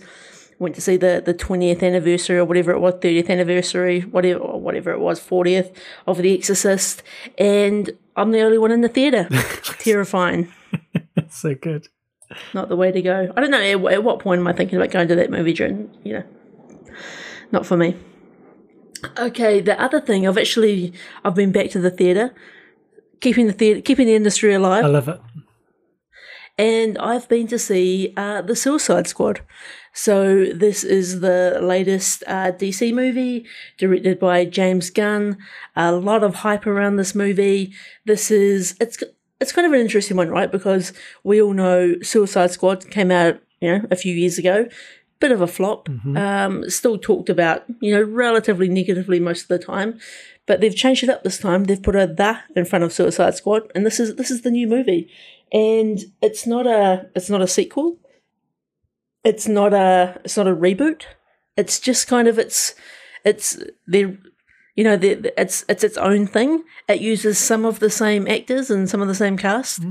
[0.59, 4.61] Went to see the, the 20th anniversary or whatever it was, 30th anniversary, whatever, or
[4.61, 7.01] whatever it was, 40th of The Exorcist.
[7.39, 9.27] And I'm the only one in the theatre.
[9.79, 10.53] Terrifying.
[11.29, 11.87] so good.
[12.53, 13.33] Not the way to go.
[13.35, 15.53] I don't know at, at what point am I thinking about going to that movie
[15.53, 16.23] during, you know,
[17.51, 17.97] not for me.
[19.17, 22.33] Okay, the other thing I've actually I've been back to the theatre,
[23.19, 25.19] keeping the theatre, keeping the industry alive, I love it.
[26.57, 29.41] and I've been to see uh, the Suicide Squad.
[29.93, 33.45] So this is the latest uh, DC movie
[33.77, 35.37] directed by James Gunn.
[35.75, 37.73] A lot of hype around this movie.
[38.05, 39.03] This is it's
[39.39, 40.51] it's kind of an interesting one, right?
[40.51, 44.67] Because we all know Suicide Squad came out you know a few years ago.
[45.21, 45.87] Bit of a flop.
[46.17, 49.99] Um, still talked about, you know, relatively negatively most of the time,
[50.45, 51.63] but they've changed it up this time.
[51.63, 54.51] They've put a "the" in front of Suicide Squad, and this is this is the
[54.51, 55.09] new movie
[55.51, 57.97] and it's not a it's not a sequel
[59.23, 61.03] it's not a it's not a reboot
[61.57, 62.73] it's just kind of it's
[63.25, 64.17] it's the
[64.75, 68.69] you know the, it's it's its own thing it uses some of the same actors
[68.69, 69.83] and some of the same cast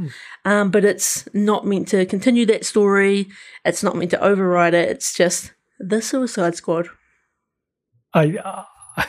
[0.44, 3.28] um, but it's not meant to continue that story
[3.64, 6.88] it's not meant to override it it's just the suicide squad
[8.12, 8.64] I,
[8.96, 9.06] I,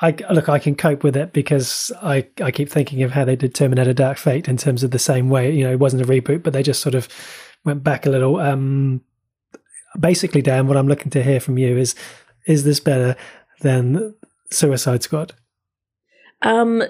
[0.00, 0.48] I look.
[0.48, 3.92] I can cope with it because I, I keep thinking of how they did Terminator:
[3.92, 5.50] Dark Fate in terms of the same way.
[5.50, 7.08] You know, it wasn't a reboot, but they just sort of
[7.64, 8.38] went back a little.
[8.38, 9.02] Um,
[9.98, 11.94] basically, Dan, what I'm looking to hear from you is:
[12.46, 13.16] is this better
[13.60, 14.14] than
[14.50, 15.34] Suicide Squad?
[16.42, 16.82] Um,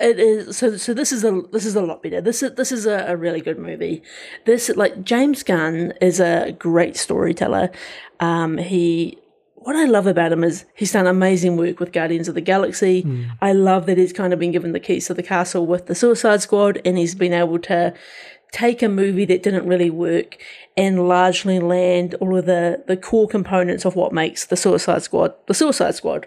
[0.00, 0.76] it is so.
[0.76, 2.20] So this is a this is a lot better.
[2.20, 4.02] This is this is a, a really good movie.
[4.44, 7.70] This like James Gunn is a great storyteller.
[8.20, 9.18] Um, he
[9.56, 13.26] what I love about him is he's done amazing work with Guardians of the Galaxy.
[13.40, 15.94] I love that he's kind of been given the keys to the castle with the
[15.94, 17.94] Suicide Squad, and he's been able to
[18.54, 20.38] take a movie that didn't really work
[20.76, 25.34] and largely land all of the the core components of what makes the Suicide Squad
[25.46, 26.26] the Suicide Squad.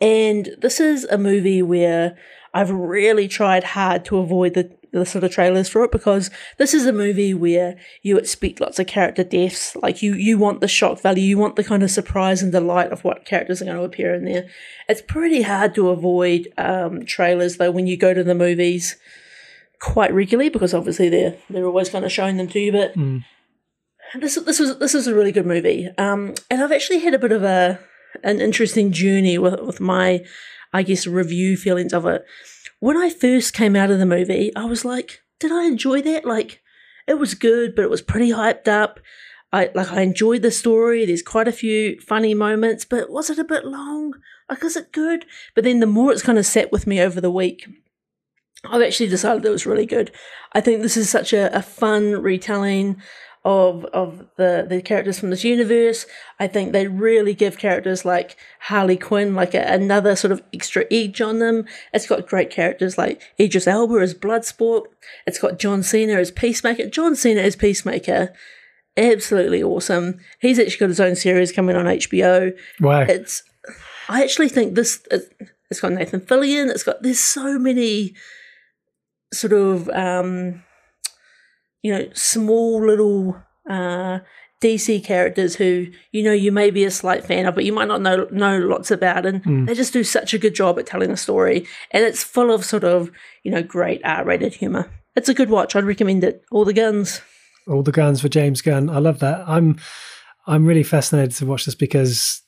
[0.00, 2.16] And this is a movie where
[2.54, 6.72] I've really tried hard to avoid the, the sort of trailers for it because this
[6.72, 9.76] is a movie where you expect lots of character deaths.
[9.76, 12.92] Like you, you want the shock value, you want the kind of surprise and delight
[12.92, 14.48] of what characters are going to appear in there.
[14.88, 18.96] It's pretty hard to avoid um, trailers though when you go to the movies
[19.80, 22.72] quite regularly because obviously they're they're always kind of showing them to you.
[22.72, 22.96] But
[24.18, 25.88] this this was this was a really good movie.
[25.98, 27.78] Um, and I've actually had a bit of a
[28.22, 30.24] an interesting journey with with my,
[30.72, 32.24] I guess, review feelings of it.
[32.80, 36.24] When I first came out of the movie, I was like, did I enjoy that?
[36.24, 36.60] Like,
[37.06, 39.00] it was good, but it was pretty hyped up.
[39.52, 41.06] I like I enjoyed the story.
[41.06, 44.14] There's quite a few funny moments, but was it a bit long?
[44.48, 45.24] Like, is it good?
[45.54, 47.66] But then the more it's kind of sat with me over the week,
[48.64, 50.10] I've actually decided that it was really good.
[50.52, 53.00] I think this is such a, a fun retelling
[53.46, 56.04] of of the the characters from this universe.
[56.40, 60.84] I think they really give characters like Harley Quinn like a, another sort of extra
[60.90, 61.64] edge on them.
[61.94, 64.86] It's got great characters like Idris Elba as Bloodsport.
[65.28, 66.88] It's got John Cena as Peacemaker.
[66.88, 68.34] John Cena as Peacemaker,
[68.96, 70.18] absolutely awesome.
[70.40, 72.52] He's actually got his own series coming on HBO.
[72.80, 73.02] Wow.
[73.02, 73.44] It's
[74.08, 75.06] I actually think this
[75.70, 76.68] it's got Nathan Fillion.
[76.68, 78.14] It's got there's so many
[79.36, 80.62] sort of um
[81.86, 84.18] you know, small little uh,
[84.60, 87.86] DC characters who you know you may be a slight fan of, but you might
[87.86, 89.66] not know know lots about, and mm.
[89.68, 92.64] they just do such a good job at telling a story, and it's full of
[92.64, 93.12] sort of
[93.44, 94.90] you know great R rated humor.
[95.14, 95.76] It's a good watch.
[95.76, 96.42] I'd recommend it.
[96.50, 97.20] All the guns.
[97.68, 98.90] All the guns for James Gunn.
[98.90, 99.44] I love that.
[99.46, 99.78] I'm
[100.48, 102.42] I'm really fascinated to watch this because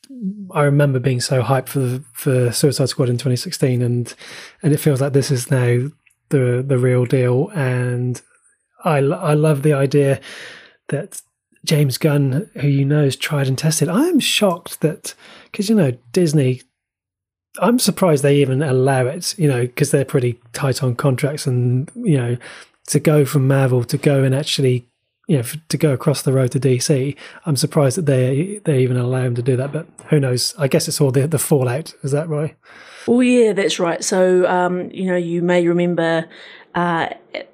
[0.53, 4.13] I remember being so hyped for for Suicide Squad in 2016, and
[4.65, 5.91] and it feels like this is now
[6.31, 8.21] the the real deal, and
[8.85, 10.21] I, I love the idea
[10.89, 11.21] that
[11.65, 13.89] James Gunn, who you know is tried and tested.
[13.89, 15.15] I am shocked that
[15.51, 16.63] because you know Disney.
[17.61, 21.91] I'm surprised they even allow it, you know, because they're pretty tight on contracts, and
[21.97, 22.37] you know,
[22.87, 24.87] to go from Marvel to go and actually,
[25.27, 27.17] you know, to go across the road to DC.
[27.47, 30.55] I'm surprised that they they even allow him to do that, but who knows?
[30.59, 31.95] I guess it's all the the fallout.
[32.03, 32.57] Is that right?
[33.07, 34.03] Oh yeah, that's right.
[34.03, 36.29] So um, you know, you may remember
[36.75, 37.09] uh,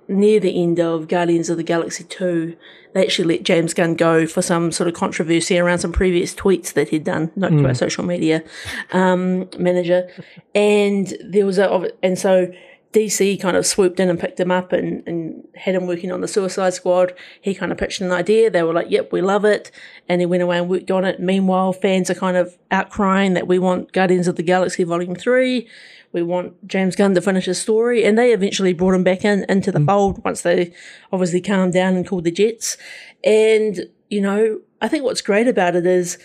[0.09, 2.57] near the end of Guardians of the Galaxy 2,
[2.93, 6.73] they actually let James Gunn go for some sort of controversy around some previous tweets
[6.75, 7.63] that he'd done, not mm.
[7.63, 8.45] to our social media
[8.93, 10.09] um, manager.
[10.55, 12.53] And there was a, and so
[12.95, 16.21] DC kind of swooped in and picked him up and, and had him working on
[16.21, 17.13] the Suicide Squad.
[17.41, 18.51] He kind of pitched an idea.
[18.51, 19.71] They were like, yep, we love it.
[20.09, 21.21] And he went away and worked on it.
[21.21, 25.69] Meanwhile, fans are kind of outcrying that we want Guardians of the Galaxy Volume 3
[26.15, 28.05] we want James Gunn to finish his story.
[28.05, 29.87] And they eventually brought him back in into the mm.
[29.87, 30.73] fold once they
[31.13, 32.79] obviously calmed down and called the Jets.
[33.25, 36.17] And, you know, I think what's great about it is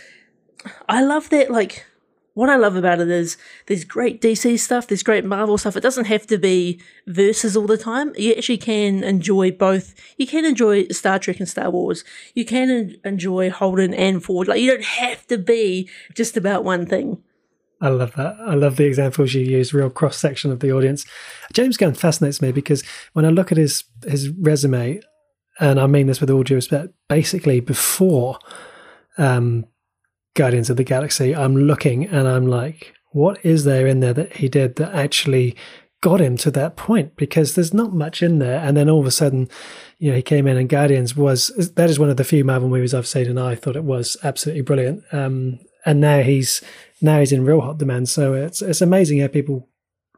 [0.88, 1.86] I love that, like,
[2.34, 3.38] what I love about it is
[3.68, 5.76] there's great DC stuff, there's great Marvel stuff.
[5.76, 8.13] It doesn't have to be verses all the time.
[8.18, 9.94] You actually can enjoy both.
[10.18, 12.04] You can enjoy Star Trek and Star Wars.
[12.36, 14.48] You can enjoy Holden and Ford.
[14.48, 17.22] Like you don't have to be just about one thing.
[17.82, 18.36] I love that.
[18.46, 21.06] I love the examples you use, real cross section of the audience.
[21.54, 25.02] James Gunn fascinates me because when I look at his his resume,
[25.60, 28.38] and I mean this with all due respect, basically before
[29.18, 29.65] um,
[30.36, 34.38] Guardians of the Galaxy, I'm looking and I'm like, what is there in there that
[34.38, 35.56] he did that actually
[36.02, 37.15] got him to that point?
[37.15, 39.50] Because there's not much in there, and then all of a sudden,
[39.98, 42.70] you know, he came in and Guardians was that is one of the few Marvel
[42.70, 45.04] movies I've seen, and I thought it was absolutely brilliant.
[45.12, 46.62] Um, and now he's
[47.02, 48.10] now he's in real hot demand.
[48.10, 49.68] So it's it's amazing how people,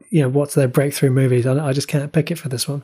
[0.09, 1.45] you know, what's their breakthrough movies.
[1.45, 2.83] I, I just can't pick it for this one.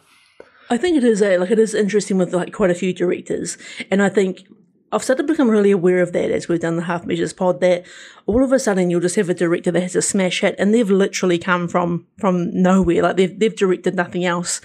[0.70, 3.58] I think it is a, like it is interesting with like quite a few directors,
[3.92, 4.48] and I think
[4.92, 7.60] I've started to become really aware of that as we've done the Half Measures pod.
[7.62, 7.86] That
[8.26, 10.74] all of a sudden you'll just have a director that has a smash hit, and
[10.74, 13.04] they've literally come from from nowhere.
[13.04, 14.62] Like they've they've directed nothing else,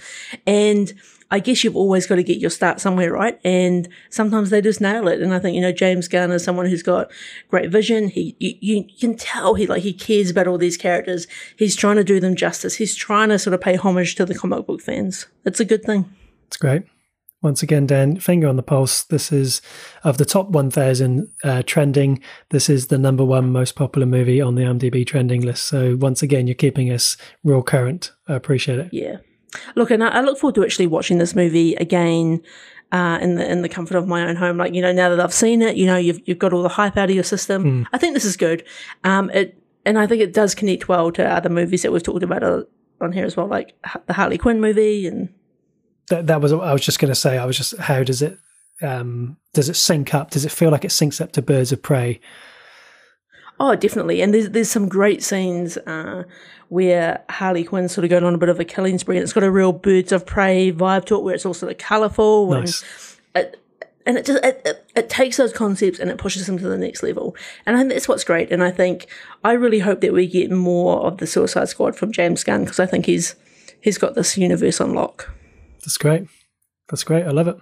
[0.47, 0.93] and
[1.33, 3.39] I guess you've always got to get your start somewhere, right?
[3.43, 5.19] And sometimes they just nail it.
[5.19, 7.11] And I think, you know, James Gunn is someone who's got
[7.49, 8.09] great vision.
[8.09, 11.25] He, you, you can tell he like, he cares about all these characters.
[11.57, 12.75] He's trying to do them justice.
[12.75, 15.25] He's trying to sort of pay homage to the comic book fans.
[15.43, 16.05] It's a good thing.
[16.45, 16.83] It's great.
[17.43, 19.03] Once again, Dan, finger on the pulse.
[19.03, 19.61] This is
[20.03, 22.21] of the top 1,000 uh, trending.
[22.49, 25.65] This is the number one most popular movie on the IMDb trending list.
[25.65, 28.13] So once again, you're keeping us real current.
[28.27, 28.89] I appreciate it.
[28.93, 29.17] Yeah.
[29.75, 32.41] Look, and I, I look forward to actually watching this movie again
[32.93, 34.57] uh, in the in the comfort of my own home.
[34.57, 36.69] Like you know, now that I've seen it, you know, you've you've got all the
[36.69, 37.63] hype out of your system.
[37.63, 37.87] Mm.
[37.91, 38.63] I think this is good.
[39.03, 42.23] Um, it and I think it does connect well to other movies that we've talked
[42.23, 42.63] about uh,
[43.01, 43.73] on here as well, like
[44.05, 45.29] the Harley Quinn movie and.
[46.09, 47.37] That that was I was just going to say.
[47.37, 48.37] I was just how does it
[48.81, 50.31] um, does it sync up?
[50.31, 52.19] Does it feel like it syncs up to Birds of Prey?
[53.59, 54.21] Oh, definitely.
[54.21, 56.23] And there's there's some great scenes uh,
[56.69, 59.33] where Harley Quinn's sort of going on a bit of a killing spree, and it's
[59.33, 62.51] got a real Birds of Prey vibe to it, where it's all sort of colourful
[62.51, 63.17] nice.
[63.35, 63.63] and it,
[64.05, 66.77] and it just it, it, it, takes those concepts and it pushes them to the
[66.77, 67.35] next level.
[67.65, 68.51] And I think that's what's great.
[68.51, 69.07] And I think
[69.43, 72.79] I really hope that we get more of the Suicide Squad from James Gunn because
[72.79, 73.35] I think he's
[73.79, 75.31] he's got this universe on lock.
[75.83, 76.27] That's great.
[76.89, 77.25] That's great.
[77.25, 77.57] I love it.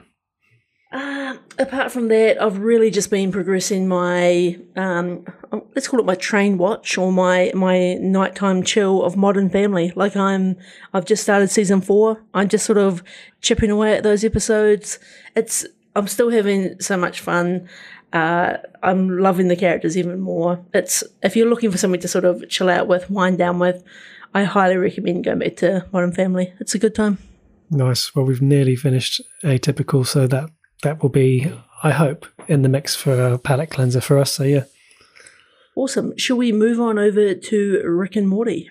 [0.91, 5.25] Uh, apart from that, I've really just been progressing my um,
[5.73, 9.93] let's call it my train watch or my my nighttime chill of Modern Family.
[9.95, 10.57] Like I'm,
[10.93, 12.21] I've just started season four.
[12.33, 13.03] I'm just sort of
[13.41, 14.99] chipping away at those episodes.
[15.35, 17.69] It's I'm still having so much fun.
[18.11, 20.63] Uh, I'm loving the characters even more.
[20.73, 23.81] It's if you're looking for something to sort of chill out with, wind down with,
[24.33, 26.53] I highly recommend going back to Modern Family.
[26.59, 27.17] It's a good time.
[27.71, 28.13] Nice.
[28.13, 30.49] Well, we've nearly finished Atypical, so that
[30.83, 31.49] that will be,
[31.83, 34.33] I hope, in the mix for a palate cleanser for us.
[34.33, 34.65] So yeah.
[35.75, 36.15] Awesome.
[36.17, 38.69] Shall we move on over to Rick and Morty?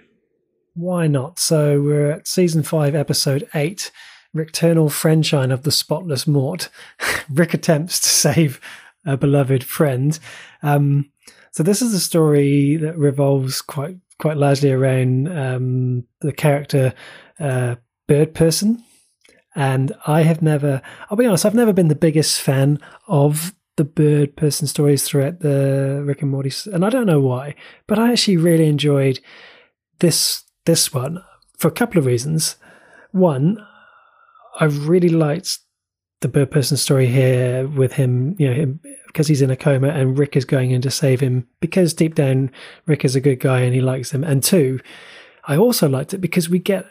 [0.75, 1.39] Why not?
[1.39, 3.91] So we're at season five, episode eight.
[4.37, 6.69] Rickternal Friendshine of the Spotless Mort.
[7.31, 8.61] Rick attempts to save
[9.05, 10.19] a beloved friend.
[10.63, 11.11] Um,
[11.53, 16.93] so this is a story that revolves quite quite largely around um, the character
[17.41, 18.85] uh, Bird Person,
[19.55, 23.85] and I have never, I'll be honest, I've never been the biggest fan of the
[23.85, 27.55] bird person stories throughout the Rick and Morty, and I don't know why,
[27.87, 29.21] but I actually really enjoyed
[30.01, 31.23] this this one
[31.57, 32.57] for a couple of reasons.
[33.13, 33.65] One,
[34.59, 35.59] I really liked
[36.21, 39.89] the bird person story here with him, you know, him because he's in a coma
[39.89, 42.51] and Rick is going in to save him because deep down
[42.87, 44.23] Rick is a good guy and he likes him.
[44.23, 44.81] And two,
[45.45, 46.87] I also liked it because we get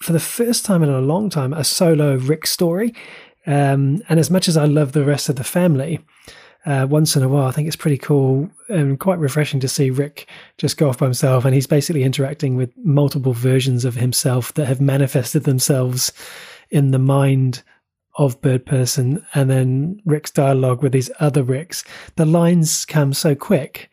[0.00, 2.94] for the first time in a long time, a solo Rick story.
[3.46, 6.00] Um, and as much as I love the rest of the family,
[6.66, 9.88] uh, once in a while, I think it's pretty cool and quite refreshing to see
[9.88, 10.28] Rick
[10.58, 11.44] just go off by himself.
[11.44, 16.12] And he's basically interacting with multiple versions of himself that have manifested themselves
[16.70, 17.62] in the mind
[18.16, 19.24] of Bird Person.
[19.34, 21.84] And then Rick's dialogue with these other Ricks.
[22.16, 23.88] The lines come so quick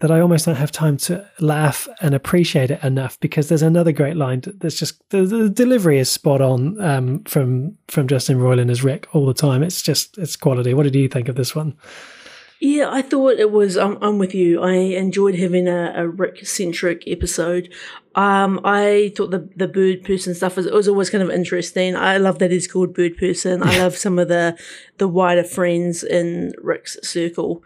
[0.00, 3.92] that I almost don't have time to laugh and appreciate it enough because there's another
[3.92, 8.70] great line that's just the, the delivery is spot on um, from from Justin Roiland
[8.70, 9.62] as Rick all the time.
[9.62, 10.74] It's just it's quality.
[10.74, 11.76] What did you think of this one?
[12.62, 13.78] Yeah, I thought it was.
[13.78, 14.62] I'm, I'm with you.
[14.62, 17.72] I enjoyed having a, a Rick centric episode.
[18.14, 21.96] Um, I thought the the bird person stuff was, was always kind of interesting.
[21.96, 23.62] I love that he's called bird person.
[23.62, 24.58] I love some of the
[24.98, 27.62] the wider friends in Rick's circle.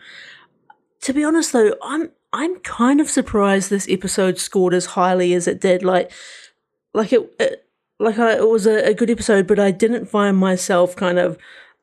[1.02, 5.46] To be honest, though, I'm I'm kind of surprised this episode scored as highly as
[5.46, 5.84] it did.
[5.84, 6.10] Like,
[6.92, 7.64] like it, it
[8.00, 11.38] like I, it was a, a good episode, but I didn't find myself kind of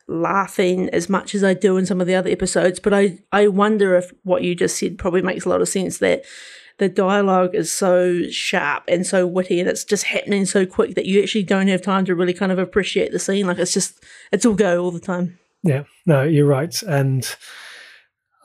[0.10, 2.82] laughing as much as I do in some of the other episodes.
[2.82, 6.00] But I, I wonder if what you just said probably makes a lot of sense
[6.00, 6.26] that
[6.80, 11.06] the dialogue is so sharp and so witty and it's just happening so quick that
[11.06, 13.48] you actually don't have time to really kind of appreciate the scene.
[13.48, 15.40] Like it's just, it's all go all the time.
[15.64, 16.82] Yeah, no, you're right.
[16.84, 17.24] And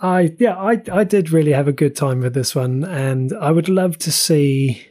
[0.00, 3.50] I yeah, I I did really have a good time with this one, and I
[3.50, 4.82] would love to see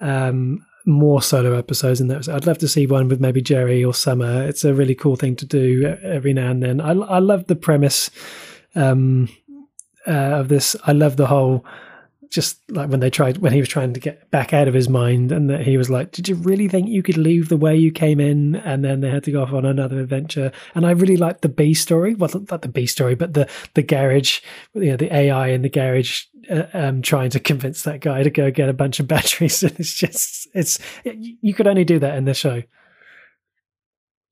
[0.00, 2.28] um, more solo episodes in that.
[2.28, 4.42] I'd love to see one with maybe Jerry or Summer.
[4.46, 6.80] It's a really cool thing to do every now and then.
[6.80, 8.10] I I love the premise
[8.74, 9.28] um,
[10.06, 10.76] uh, of this.
[10.84, 11.64] I love the whole
[12.34, 14.88] just like when they tried when he was trying to get back out of his
[14.88, 17.76] mind and that he was like did you really think you could leave the way
[17.76, 18.56] you came in?
[18.56, 20.50] And then they had to go off on another adventure.
[20.74, 22.14] And i really liked the b story.
[22.14, 24.40] Well not the b story but the the garage
[24.74, 28.30] you know the ai in the garage uh, um, trying to convince that guy to
[28.30, 29.62] go get a bunch of batteries.
[29.62, 32.62] And it's just it's you could only do that in the show.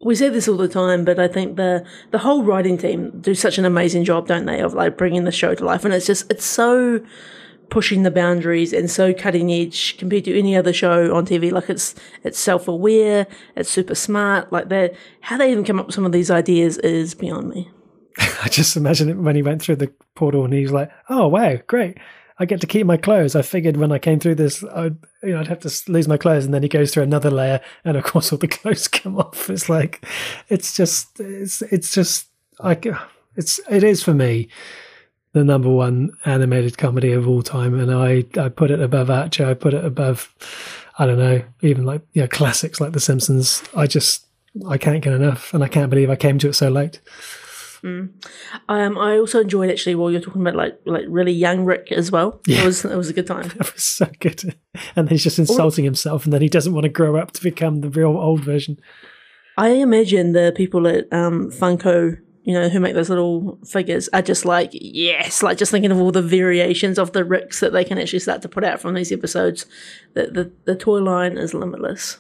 [0.05, 3.37] We say this all the time, but I think the the whole writing team do
[3.37, 5.85] such an amazing job, don't they, of like bringing the show to life.
[5.85, 7.01] And it's just it's so
[7.73, 11.51] pushing the boundaries and so cutting edge compared to any other show on TV.
[11.51, 14.53] Like it's it's self aware, it's super smart.
[14.53, 17.71] Like that, how they even come up with some of these ideas is beyond me.
[18.43, 21.57] I just imagine it when he went through the portal and he's like, "Oh wow,
[21.67, 21.97] great!
[22.39, 25.31] I get to keep my clothes." I figured when I came through this, I'd you
[25.31, 27.97] know I'd have to lose my clothes, and then he goes through another layer, and
[27.97, 29.49] of course all the clothes come off.
[29.49, 30.05] It's like,
[30.51, 32.87] it's just, it's it's just like,
[33.35, 34.51] it's it is for me
[35.33, 39.47] the number one animated comedy of all time, and I I put it above Archer.
[39.47, 40.35] I put it above
[40.99, 43.62] I don't know even like know classics like The Simpsons.
[43.75, 44.27] I just
[44.68, 47.01] I can't get enough, and I can't believe I came to it so late.
[47.83, 48.11] Mm.
[48.68, 52.12] Um, I also enjoyed actually while you're talking about like like really young Rick as
[52.12, 52.40] well.
[52.47, 52.62] Yeah.
[52.62, 53.51] It was it was a good time.
[53.61, 54.55] It was so good,
[54.95, 57.81] and he's just insulting himself, and then he doesn't want to grow up to become
[57.81, 58.79] the real old version.
[59.57, 64.22] I imagine the people at um, Funko you know, who make those little figures are
[64.22, 67.84] just like, yes, like just thinking of all the variations of the Ricks that they
[67.84, 69.66] can actually start to put out from these episodes.
[70.14, 72.18] The, the, the toy line is limitless.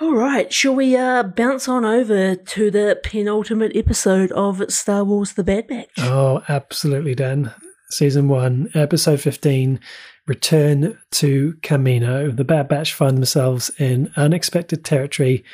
[0.00, 5.34] All right, shall we uh, bounce on over to the penultimate episode of Star Wars
[5.34, 5.90] The Bad Batch?
[5.98, 7.52] Oh, absolutely, Dan.
[7.90, 9.80] Season 1, Episode 15
[10.26, 12.34] Return to Kamino.
[12.34, 15.44] The Bad Batch find themselves in unexpected territory,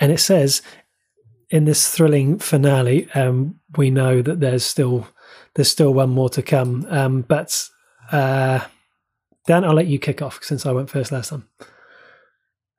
[0.00, 0.62] and it says
[1.52, 5.06] in this thrilling finale, um, we know that there's still
[5.54, 6.86] there's still one more to come.
[6.88, 7.68] Um, but
[8.10, 8.60] uh,
[9.46, 11.48] Dan, I'll let you kick off since I went first last time.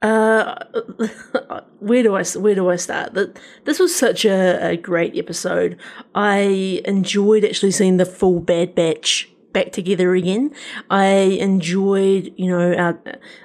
[0.02, 0.56] Uh,
[1.80, 3.14] where do I where do I start?
[3.14, 5.78] That this was such a, a great episode.
[6.16, 10.54] I enjoyed actually seeing the full Bad Batch back together again.
[10.90, 11.06] I
[11.40, 12.98] enjoyed, you know,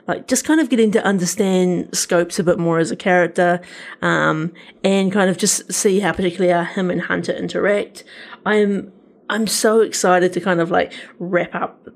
[0.07, 3.61] like just kind of getting to understand Scopes a bit more as a character,
[4.03, 4.53] um,
[4.83, 8.05] and kind of just see how particularly how him and Hunter interact.
[8.45, 8.93] I'm
[9.31, 11.89] I'm so excited to kind of like wrap up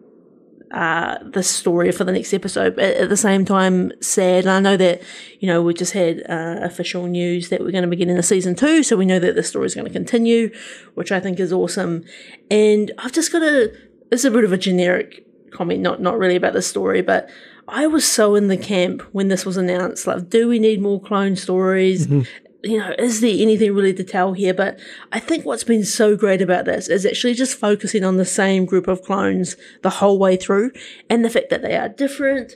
[0.72, 2.76] uh, the story for the next episode.
[2.76, 4.44] But at the same time, sad.
[4.44, 5.02] And I know that,
[5.38, 8.22] you know, we just had uh, official news that we're going to begin in a
[8.22, 8.82] season two.
[8.82, 10.50] So we know that the story is going to continue,
[10.94, 12.04] which I think is awesome.
[12.50, 13.72] And I've just got a,
[14.12, 17.28] it's a bit of a generic comment, not, not really about the story, but
[17.68, 20.06] I was so in the camp when this was announced.
[20.06, 22.06] Like, do we need more clone stories?
[22.06, 22.22] Mm-hmm
[22.64, 24.54] you know, is there anything really to tell here?
[24.54, 24.78] But
[25.10, 28.66] I think what's been so great about this is actually just focusing on the same
[28.66, 30.70] group of clones the whole way through
[31.10, 32.54] and the fact that they are different.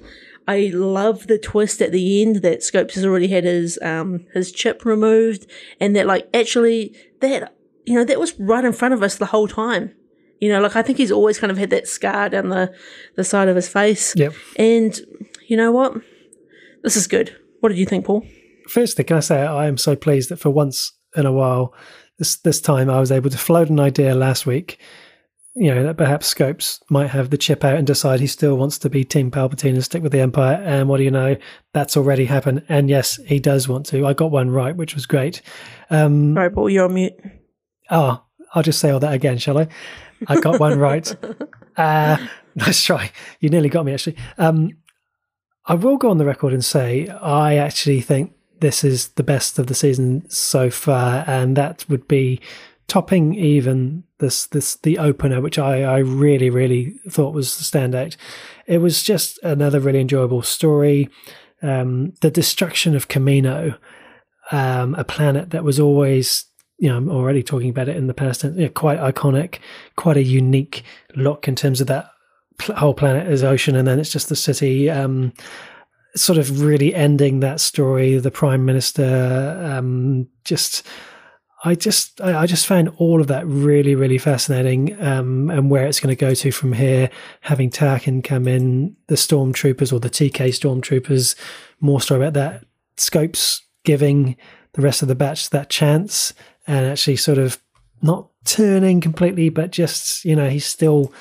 [0.49, 4.53] I love the twist at the end that Scopes has already had his um his
[4.53, 5.47] chip removed
[5.81, 9.27] and that like actually that you know that was right in front of us the
[9.27, 9.95] whole time.
[10.41, 12.75] You know, like I think he's always kind of had that scar down the
[13.17, 14.15] the side of his face.
[14.17, 14.35] Yep.
[14.57, 15.01] And
[15.49, 15.95] you know what?
[16.83, 17.37] This is good.
[17.61, 18.25] What did you think, Paul?
[18.69, 21.75] firstly, can I say I am so pleased that for once in a while,
[22.19, 24.79] this this time I was able to float an idea last week.
[25.55, 28.79] You know that perhaps Scopes might have the chip out and decide he still wants
[28.79, 30.63] to be Team Palpatine and stick with the Empire.
[30.63, 31.37] And what do you know?
[31.73, 32.63] That's already happened.
[32.69, 34.07] And yes, he does want to.
[34.07, 35.41] I got one right, which was great.
[35.89, 37.15] Um, right, Paul, you're on mute.
[37.91, 38.23] Oh,
[38.55, 39.69] I'll just say all that again, shall I?
[40.27, 41.15] I got one right.
[41.77, 42.17] Uh,
[42.55, 43.11] nice try.
[43.41, 44.17] You nearly got me, actually.
[44.39, 44.71] Um,
[45.67, 49.59] I will go on the record and say I actually think this is the best
[49.59, 52.41] of the season so far, and that would be
[52.89, 58.17] topping even this this the opener, which I, I really really thought was the standout.
[58.67, 61.09] It was just another really enjoyable story.
[61.63, 63.77] Um, the destruction of Kamino,
[64.53, 66.45] um, a planet that was always
[66.79, 69.59] you know I'm already talking about it in the past, you know, quite iconic,
[69.97, 72.11] quite a unique look in terms of that
[72.77, 74.91] whole planet as ocean, and then it's just the city.
[74.91, 75.33] Um,
[76.15, 78.19] sort of really ending that story.
[78.19, 80.87] The prime minister um, just.
[81.65, 85.99] I just I just found all of that really really fascinating um, and where it's
[85.99, 87.11] going to go to from here.
[87.41, 91.35] Having Tarkin come in, the stormtroopers or the TK stormtroopers,
[91.81, 92.65] more story about that.
[92.99, 94.37] Scopes giving
[94.75, 96.35] the rest of the batch that chance
[96.67, 97.59] and actually sort of
[98.03, 101.13] not turning completely, but just you know he's still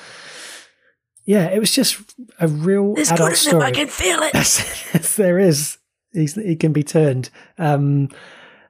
[1.26, 1.98] yeah, it was just
[2.38, 3.64] a real There's adult good story.
[3.64, 4.30] I can feel it.
[4.32, 5.78] yes, there is.
[6.12, 7.30] He's, he can be turned.
[7.58, 8.08] Um,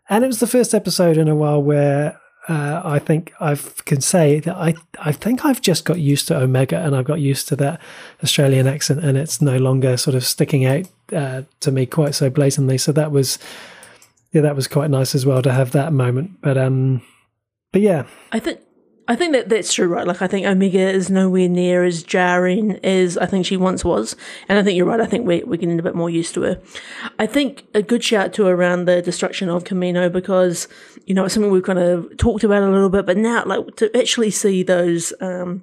[0.09, 2.19] and it was the first episode in a while where
[2.49, 6.37] uh, I think I can say that I I think I've just got used to
[6.39, 7.81] Omega and I've got used to that
[8.23, 12.31] Australian accent and it's no longer sort of sticking out uh, to me quite so
[12.31, 12.79] blatantly.
[12.79, 13.39] So that was
[14.37, 16.43] yeah, that was quite nice as well to have that moment.
[16.43, 17.01] But um,
[17.73, 18.61] but yeah, I think
[19.09, 20.07] I think that that's true, right?
[20.07, 24.15] Like, I think Omega is nowhere near as jarring as I think she once was.
[24.47, 25.01] And I think you're right.
[25.01, 26.61] I think we're, we're getting a bit more used to her.
[27.19, 30.69] I think a good shout to around the destruction of Kamino because,
[31.07, 33.77] you know, it's something we've kind of talked about a little bit, but now, like,
[33.77, 35.63] to actually see those, um,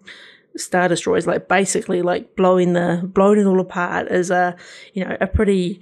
[0.58, 4.56] Star Destroyers, like, basically, like, blowing the, blowing it all apart is a,
[4.94, 5.80] you know, a pretty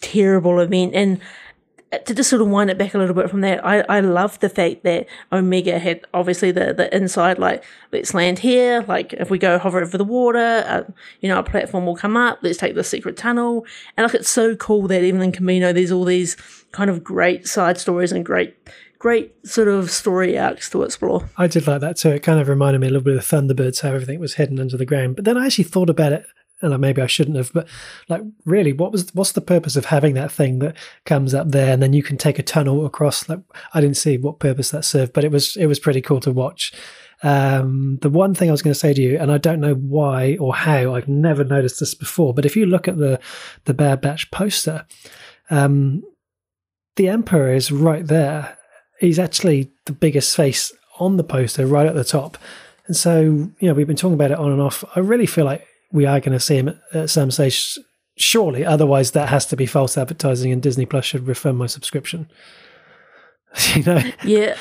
[0.00, 0.94] terrible event.
[0.94, 1.20] And,
[2.04, 4.38] to just sort of wind it back a little bit from that, I, I love
[4.38, 8.84] the fact that Omega had obviously the, the inside, like, let's land here.
[8.86, 10.84] Like, if we go hover over the water, uh,
[11.20, 12.38] you know, a platform will come up.
[12.42, 13.66] Let's take the secret tunnel.
[13.96, 16.36] And like, it's so cool that even in Kamino, there's all these
[16.70, 18.56] kind of great side stories and great,
[19.00, 21.28] great sort of story arcs to explore.
[21.36, 22.10] I did like that too.
[22.10, 24.76] It kind of reminded me a little bit of Thunderbirds, how everything was hidden under
[24.76, 25.16] the ground.
[25.16, 26.24] But then I actually thought about it
[26.62, 27.66] and maybe I shouldn't have, but
[28.08, 31.72] like really, what was what's the purpose of having that thing that comes up there
[31.72, 33.28] and then you can take a tunnel across?
[33.28, 33.40] Like
[33.74, 36.32] I didn't see what purpose that served, but it was it was pretty cool to
[36.32, 36.72] watch.
[37.22, 39.74] Um, the one thing I was going to say to you, and I don't know
[39.74, 43.20] why or how, I've never noticed this before, but if you look at the
[43.64, 44.86] the Bad Batch poster,
[45.50, 46.02] um,
[46.96, 48.56] the Emperor is right there.
[48.98, 52.36] He's actually the biggest face on the poster, right at the top.
[52.86, 54.84] And so, you know, we've been talking about it on and off.
[54.96, 57.78] I really feel like we are going to see him at some stage,
[58.16, 58.64] surely.
[58.64, 62.30] Otherwise, that has to be false advertising, and Disney Plus should refund my subscription.
[63.74, 64.02] you know?
[64.24, 64.56] Yeah.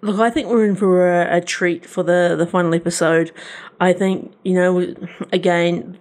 [0.00, 3.30] Look, I think we're in for a, a, treat for the, the final episode.
[3.80, 4.94] I think, you know,
[5.32, 5.98] again,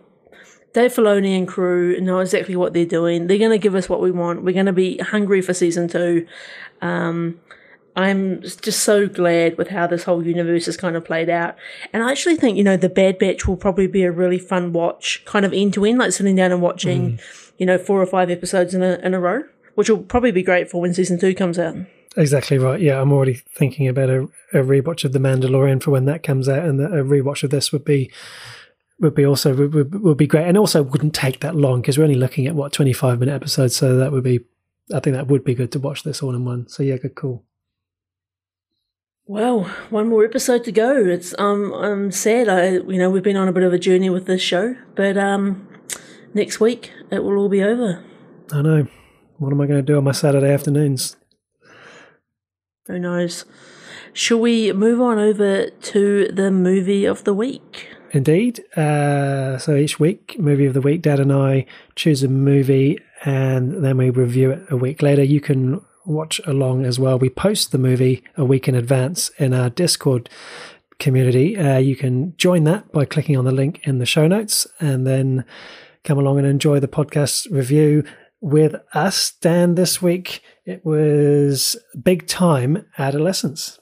[0.73, 3.27] Dave Filoni and crew know exactly what they're doing.
[3.27, 4.43] They're going to give us what we want.
[4.43, 6.25] We're going to be hungry for season two.
[6.81, 7.39] Um,
[7.95, 11.55] I'm just so glad with how this whole universe has kind of played out.
[11.91, 14.71] And I actually think, you know, The Bad Batch will probably be a really fun
[14.71, 17.51] watch, kind of end to end, like sitting down and watching, mm.
[17.57, 19.43] you know, four or five episodes in a, in a row,
[19.75, 21.75] which will probably be great for when season two comes out.
[22.17, 22.79] Exactly right.
[22.79, 24.23] Yeah, I'm already thinking about a,
[24.53, 27.71] a rewatch of The Mandalorian for when that comes out, and a rewatch of this
[27.71, 28.11] would be
[28.99, 32.03] would be also would, would be great, and also wouldn't take that long because we're
[32.03, 34.41] only looking at what 25 minute episodes, so that would be
[34.93, 36.67] I think that would be good to watch this all in one.
[36.67, 37.45] So yeah, good call.
[39.31, 41.05] Well, one more episode to go.
[41.05, 42.49] It's um I'm sad.
[42.49, 45.17] I you know we've been on a bit of a journey with this show, but
[45.17, 45.69] um
[46.33, 48.03] next week it will all be over.
[48.51, 48.87] I know.
[49.37, 51.15] What am I going to do on my Saturday afternoons?
[52.87, 53.45] Who knows?
[54.11, 57.87] Shall we move on over to the movie of the week?
[58.11, 58.59] Indeed.
[58.75, 63.81] Uh, so each week, movie of the week, Dad and I choose a movie and
[63.81, 65.23] then we review it a week later.
[65.23, 67.17] You can watch along as well.
[67.19, 70.29] We post the movie a week in advance in our Discord
[70.99, 71.57] community.
[71.57, 75.05] Uh, you can join that by clicking on the link in the show notes and
[75.05, 75.43] then
[76.03, 78.03] come along and enjoy the podcast review
[78.39, 79.31] with us.
[79.41, 83.80] Dan, this week it was Big Time Adolescence.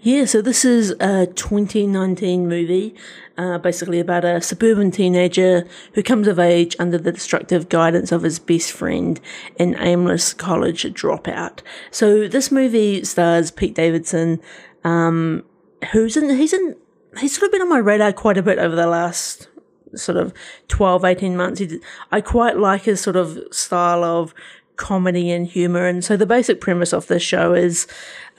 [0.00, 2.94] Yeah, so this is a 2019 movie,
[3.36, 8.22] uh, basically about a suburban teenager who comes of age under the destructive guidance of
[8.22, 9.20] his best friend,
[9.58, 11.60] an aimless college dropout.
[11.90, 14.40] So this movie stars Pete Davidson,
[14.84, 15.44] um,
[15.92, 16.76] who's in, he's in,
[17.18, 19.48] he's sort of been on my radar quite a bit over the last
[19.94, 20.32] sort of
[20.68, 21.60] 12, 18 months.
[21.60, 21.80] He,
[22.10, 24.34] I quite like his sort of style of
[24.80, 25.86] comedy and humor.
[25.86, 27.86] And so the basic premise of this show is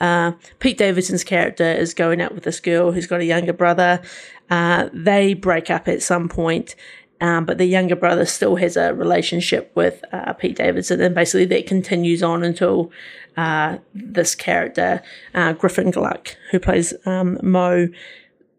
[0.00, 4.02] uh, Pete Davidson's character is going out with this girl who's got a younger brother.
[4.50, 6.74] Uh, they break up at some point,
[7.20, 11.46] um, but the younger brother still has a relationship with uh, Pete Davidson, and basically
[11.46, 12.90] that continues on until
[13.36, 15.00] uh, this character,
[15.34, 17.88] uh, Griffin Gluck, who plays um, Mo,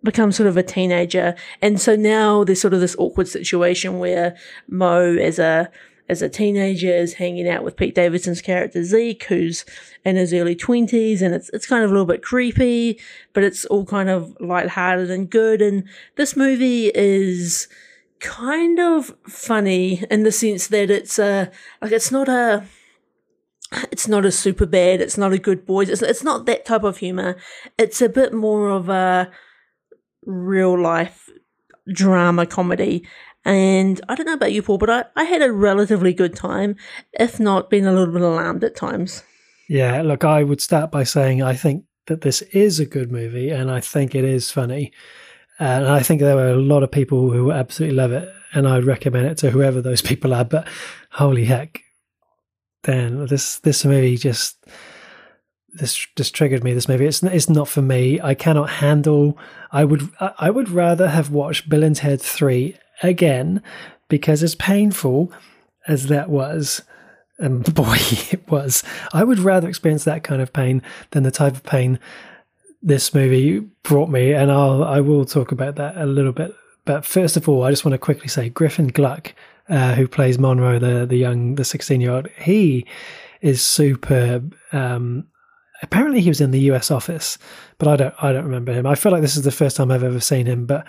[0.01, 1.35] becomes sort of a teenager.
[1.61, 4.35] And so now there's sort of this awkward situation where
[4.67, 5.69] Mo, as a
[6.09, 9.65] as a teenager is hanging out with Pete Davidson's character Zeke, who's
[10.03, 12.99] in his early twenties, and it's it's kind of a little bit creepy,
[13.33, 15.61] but it's all kind of lighthearted and good.
[15.61, 17.67] And this movie is
[18.19, 21.51] kind of funny in the sense that it's a
[21.81, 22.65] like it's not a
[23.91, 26.83] it's not a super bad, it's not a good boys, it's it's not that type
[26.83, 27.37] of humor.
[27.77, 29.31] It's a bit more of a
[30.25, 31.29] real life
[31.91, 33.05] drama comedy
[33.45, 36.75] and I don't know about you, Paul, but I, I had a relatively good time,
[37.13, 39.23] if not being a little bit alarmed at times.
[39.67, 43.49] Yeah, look, I would start by saying I think that this is a good movie
[43.49, 44.91] and I think it is funny.
[45.59, 48.85] And I think there were a lot of people who absolutely love it and I'd
[48.85, 50.45] recommend it to whoever those people are.
[50.45, 50.67] But
[51.11, 51.81] holy heck,
[52.83, 54.65] Dan, this this movie just
[55.73, 56.73] this just triggered me.
[56.73, 58.19] This movie, it's it's not for me.
[58.21, 59.37] I cannot handle.
[59.71, 63.61] I would I would rather have watched Bill and Ted three again
[64.09, 65.31] because as painful
[65.87, 66.83] as that was,
[67.39, 67.97] and boy,
[68.31, 68.83] it was,
[69.13, 70.81] I would rather experience that kind of pain
[71.11, 71.99] than the type of pain
[72.81, 74.33] this movie brought me.
[74.33, 76.53] And I'll, I will talk about that a little bit.
[76.85, 79.33] But first of all, I just want to quickly say Griffin Gluck,
[79.69, 82.85] uh, who plays Monroe, the, the young, the 16 year old, he
[83.41, 84.55] is superb.
[84.73, 85.27] Um,
[85.81, 87.37] apparently he was in the US office,
[87.77, 88.85] but I don't, I don't remember him.
[88.85, 90.85] I feel like this is the first time I've ever seen him, but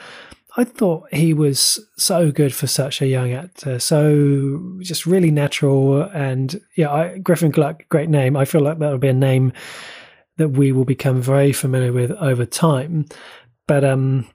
[0.56, 6.02] I thought he was so good for such a young actor, so just really natural.
[6.02, 8.36] And yeah, I, Griffin Gluck, great name.
[8.36, 9.52] I feel like that'll be a name
[10.36, 13.06] that we will become very familiar with over time.
[13.66, 14.28] But um,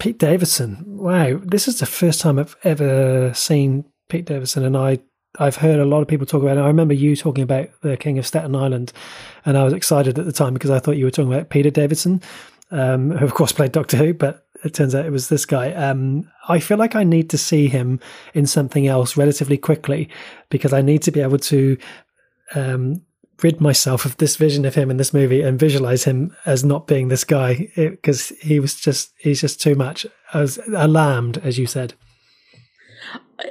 [0.00, 4.98] Pete Davidson, wow, this is the first time I've ever seen Pete Davidson, and I
[5.38, 6.62] I've heard a lot of people talk about it.
[6.62, 8.92] I remember you talking about the King of Staten Island,
[9.44, 11.70] and I was excited at the time because I thought you were talking about Peter
[11.70, 12.22] Davidson,
[12.72, 15.72] um, who of course played Doctor Who, but it turns out it was this guy.
[15.72, 18.00] Um, I feel like I need to see him
[18.34, 20.08] in something else relatively quickly
[20.50, 21.76] because I need to be able to
[22.54, 23.02] um,
[23.42, 26.86] rid myself of this vision of him in this movie and visualize him as not
[26.86, 27.70] being this guy.
[27.76, 31.94] Because he was just he's just too much as alarmed as you said.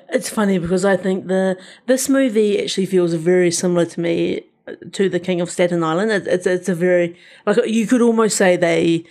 [0.09, 4.41] It's funny because i think the this movie actually feels very similar to me
[4.91, 6.11] to the king of staten island.
[6.11, 9.05] It's it's a very like you could almost say they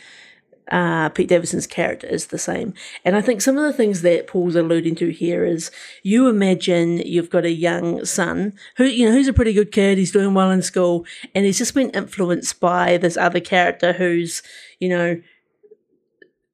[0.70, 2.74] uh, Pete Davidson's character is the same.
[3.04, 5.70] And I think some of the things that Paul's alluding to here is
[6.02, 9.98] you imagine you've got a young son who, you know, who's a pretty good kid,
[9.98, 11.04] he's doing well in school,
[11.34, 14.42] and he's just been influenced by this other character who's,
[14.80, 15.20] you know,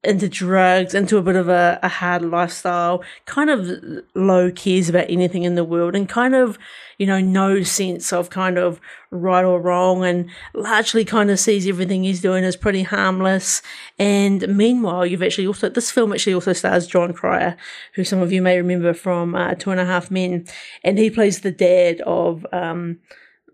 [0.03, 5.05] into drugs, into a bit of a, a hard lifestyle, kind of low cares about
[5.09, 6.57] anything in the world, and kind of,
[6.97, 8.81] you know, no sense of kind of
[9.11, 13.61] right or wrong, and largely kind of sees everything he's doing as pretty harmless.
[13.97, 17.55] And meanwhile, you've actually also, this film actually also stars Jon Cryer,
[17.95, 20.45] who some of you may remember from uh, Two and a Half Men,
[20.83, 22.99] and he plays the dad of, um,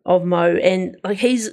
[0.06, 1.52] of Mo, and like he's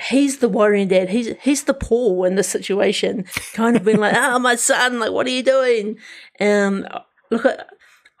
[0.00, 1.10] he's the worrying dad.
[1.10, 3.24] He's he's the Paul in this situation,
[3.54, 5.98] kind of being like, "Oh, my son, like, what are you doing?"
[6.40, 6.86] Um,
[7.30, 7.46] look,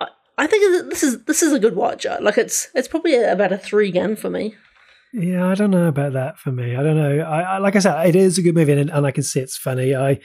[0.00, 0.06] I,
[0.38, 2.06] I think this is this is a good watch.
[2.20, 4.54] Like, it's it's probably about a three gun for me.
[5.12, 6.74] Yeah, I don't know about that for me.
[6.74, 7.20] I don't know.
[7.20, 9.40] I, I like I said, it is a good movie, and, and I can see
[9.40, 9.94] it's funny.
[9.94, 10.20] I,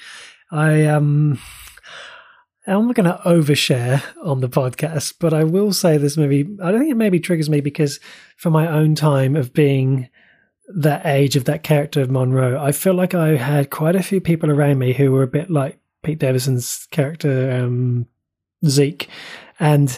[0.52, 1.40] I um.
[2.70, 6.70] I'm not going to overshare on the podcast, but I will say this movie, I
[6.70, 7.98] don't think it maybe triggers me because
[8.36, 10.10] for my own time of being
[10.68, 14.20] that age of that character of Monroe, I feel like I had quite a few
[14.20, 18.08] people around me who were a bit like Pete Davidson's character um,
[18.66, 19.08] Zeke,
[19.60, 19.98] and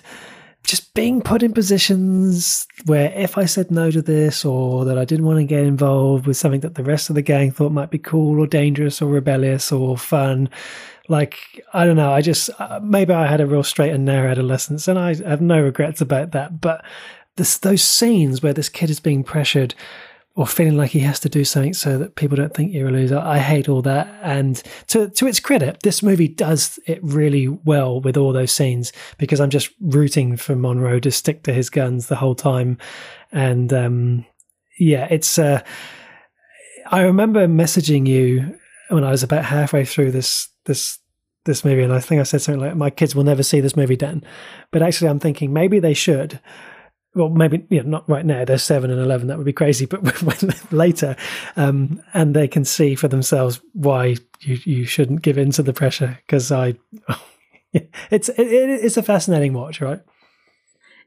[0.64, 5.06] just being put in positions where if I said no to this or that I
[5.06, 7.90] didn't want to get involved with something that the rest of the gang thought might
[7.90, 10.50] be cool or dangerous or rebellious or fun,
[11.08, 14.30] like I don't know, I just uh, maybe I had a real straight and narrow
[14.30, 16.62] adolescence, and I have no regrets about that.
[16.62, 16.86] But
[17.38, 19.74] this, those scenes where this kid is being pressured
[20.40, 22.92] or feeling like he has to do something so that people don't think you're a
[22.92, 23.20] loser.
[23.20, 24.08] I hate all that.
[24.24, 24.56] And
[24.88, 29.42] to to its credit, this movie does it really well with all those scenes because
[29.42, 32.78] I'm just rooting for Monroe to stick to his guns the whole time.
[33.34, 34.26] And um,
[34.80, 35.38] yeah, it's.
[35.38, 35.62] Uh,
[36.90, 41.00] I remember messaging you when I was about halfway through this this
[41.44, 43.76] this movie, and I think I said something like, "My kids will never see this
[43.76, 44.24] movie, Dan."
[44.72, 46.40] But actually, I'm thinking maybe they should
[47.16, 48.46] well, maybe not right now.
[48.46, 49.28] They're seven and eleven.
[49.28, 49.86] That would be crazy.
[49.86, 50.22] But
[50.72, 51.16] later,
[51.56, 55.74] um, and they can see for themselves why you you shouldn't give in to the
[55.74, 56.20] pressure.
[56.26, 56.76] Because I,
[57.74, 60.02] it's it, it's a fascinating watch, right?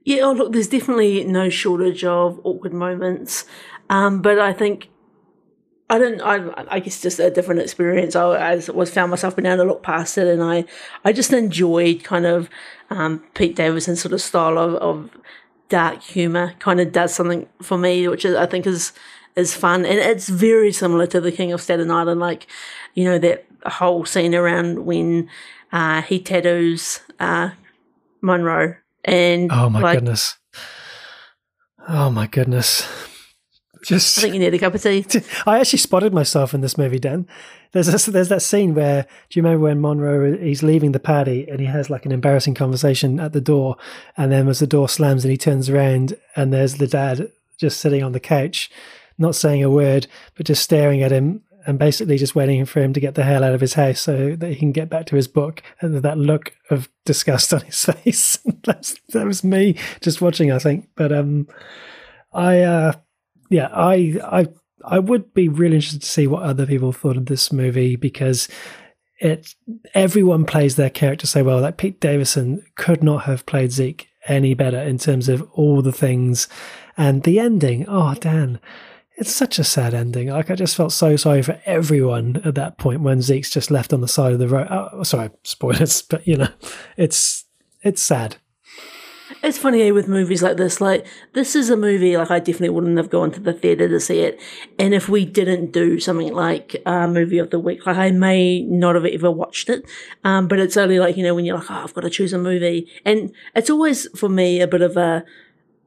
[0.05, 0.22] Yeah.
[0.22, 3.44] Oh, look, there's definitely no shortage of awkward moments,
[3.88, 4.88] um, but I think
[5.92, 6.20] I don't.
[6.22, 8.16] I, I guess just a different experience.
[8.16, 10.64] I, I, was found myself being able to look past it, and I,
[11.05, 12.48] I just enjoyed kind of
[12.90, 15.11] um, Pete Davidson sort of style of, of
[15.72, 18.92] dark humor kind of does something for me, which I think is
[19.34, 22.20] is fun, and it's very similar to the King of Staten Island.
[22.20, 22.46] Like,
[22.92, 25.30] you know, that whole scene around when
[25.72, 27.52] uh, he tattoos uh,
[28.20, 30.36] Monroe, and oh my like, goodness,
[31.88, 32.86] oh my goodness.
[33.82, 35.04] Just, I think you need a cup of tea.
[35.46, 37.26] I actually spotted myself in this movie, Dan.
[37.72, 41.48] There's a, there's that scene where do you remember when Monroe he's leaving the party
[41.48, 43.76] and he has like an embarrassing conversation at the door,
[44.16, 47.80] and then as the door slams and he turns around and there's the dad just
[47.80, 48.70] sitting on the couch,
[49.18, 52.92] not saying a word but just staring at him and basically just waiting for him
[52.92, 55.16] to get the hell out of his house so that he can get back to
[55.16, 55.62] his book.
[55.80, 58.38] And that look of disgust on his face.
[58.64, 60.88] that was me just watching, I think.
[60.94, 61.48] But um,
[62.32, 62.92] I uh,
[63.50, 64.48] yeah, I I
[64.85, 68.49] I would be really interested to see what other people thought of this movie because
[69.18, 69.55] it
[69.95, 71.61] everyone plays their character so well.
[71.61, 75.93] Like Pete Davidson could not have played Zeke any better in terms of all the
[75.93, 76.49] things
[76.97, 77.87] and the ending.
[77.89, 78.61] Oh, Dan,
[79.16, 80.28] it's such a sad ending.
[80.28, 83.93] Like I just felt so sorry for everyone at that point when Zeke's just left
[83.93, 84.66] on the side of the road.
[84.70, 86.49] Oh, sorry, spoilers, but you know,
[86.97, 87.45] it's
[87.83, 88.37] it's sad.
[89.43, 90.80] It's funny eh, with movies like this.
[90.80, 93.99] Like this is a movie like I definitely wouldn't have gone to the theater to
[93.99, 94.40] see it.
[94.78, 98.12] And if we didn't do something like a uh, movie of the week, like I
[98.12, 99.84] may not have ever watched it.
[100.22, 102.32] Um, but it's only like you know when you're like, oh, I've got to choose
[102.32, 105.24] a movie, and it's always for me a bit of a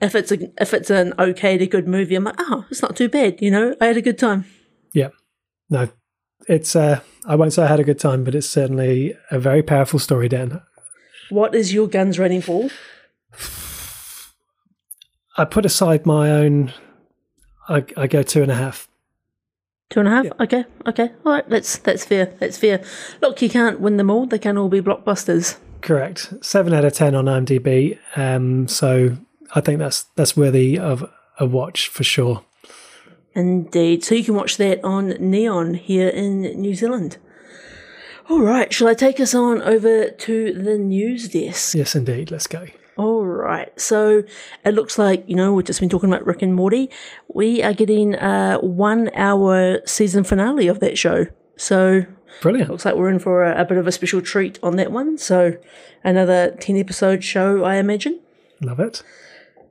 [0.02, 2.96] if it's a if it's an okay to good movie, I'm like, oh, it's not
[2.96, 3.42] too bad.
[3.42, 4.46] You know, I had a good time.
[4.94, 5.10] Yeah,
[5.70, 5.90] no,
[6.48, 9.64] it's uh, I won't say I had a good time, but it's certainly a very
[9.64, 10.62] powerful story, Dan.
[11.30, 12.70] What is your guns rating for?
[15.38, 16.74] I put aside my own.
[17.68, 18.88] I, I go two and a half.
[19.90, 20.26] Two and a half.
[20.26, 20.32] Yeah.
[20.40, 20.66] Okay.
[20.88, 21.10] Okay.
[21.26, 21.50] All right.
[21.50, 22.34] That's that's fair.
[22.40, 22.84] That's fair.
[23.22, 24.26] Look, you can't win them all.
[24.26, 25.58] They can all be blockbusters.
[25.82, 26.34] Correct.
[26.42, 28.00] Seven out of ten on IMDb.
[28.16, 28.68] Um.
[28.68, 29.18] So
[29.54, 31.10] I think that's that's worthy of
[31.40, 32.44] a watch for sure.
[33.34, 34.04] Indeed.
[34.04, 37.18] So you can watch that on Neon here in New Zealand.
[38.30, 38.74] All right.
[38.74, 41.76] Shall I take us on over to the news desk?
[41.76, 42.32] Yes, indeed.
[42.32, 42.66] Let's go.
[42.98, 43.78] All right.
[43.80, 44.24] So
[44.64, 46.90] it looks like, you know, we've just been talking about Rick and Morty.
[47.28, 51.26] We are getting a one hour season finale of that show.
[51.58, 52.06] So
[52.42, 52.70] brilliant.
[52.70, 55.18] Looks like we're in for a, a bit of a special treat on that one.
[55.18, 55.58] So
[56.04, 58.22] another 10 episode show, I imagine.
[58.62, 59.04] Love it.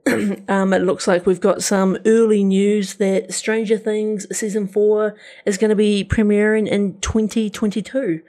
[0.48, 5.16] um, it looks like we've got some early news that Stranger Things season four
[5.46, 8.20] is going to be premiering in 2022.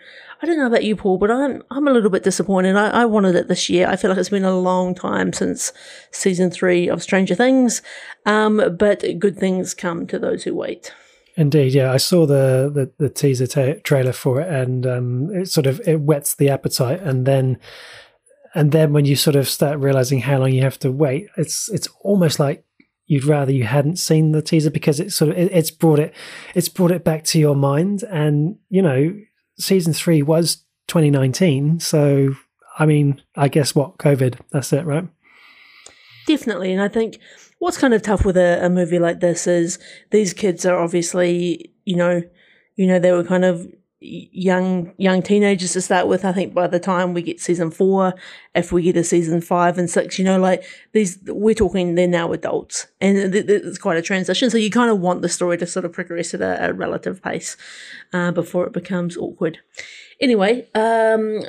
[0.46, 2.76] I don't know about you, Paul, but I'm I'm a little bit disappointed.
[2.76, 3.88] I, I wanted it this year.
[3.88, 5.74] I feel like it's been a long time since
[6.12, 7.82] season three of Stranger Things,
[8.28, 10.94] um, but good things come to those who wait.
[11.36, 15.50] Indeed, yeah, I saw the the, the teaser ta- trailer for it, and um, it
[15.50, 17.58] sort of it whets the appetite, and then
[18.54, 21.70] and then when you sort of start realizing how long you have to wait, it's
[21.70, 22.64] it's almost like
[23.08, 26.14] you'd rather you hadn't seen the teaser because it's sort of it, it's brought it
[26.54, 29.12] it's brought it back to your mind, and you know,
[29.58, 32.36] season three was 2019, so
[32.78, 35.08] I mean, I guess what COVID, that's it, right?
[36.28, 37.20] Definitely, and I think
[37.60, 39.80] what's kind of tough with a, a movie like this is
[40.12, 42.22] these kids are obviously, you know,
[42.76, 43.68] you know, they were kind of
[44.00, 46.26] young young teenagers to start with.
[46.26, 48.14] I think by the time we get season four,
[48.54, 52.08] if we get a season five and six, you know, like these, we're talking they're
[52.08, 54.50] now adults, and it's quite a transition.
[54.50, 57.22] So you kind of want the story to sort of progress at a, a relative
[57.22, 57.58] pace
[58.14, 59.60] uh, before it becomes awkward.
[60.20, 61.42] Anyway, um,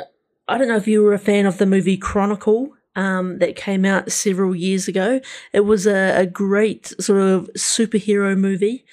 [0.49, 3.85] I don't know if you were a fan of the movie Chronicle um, that came
[3.85, 5.21] out several years ago.
[5.53, 8.85] It was a, a great sort of superhero movie.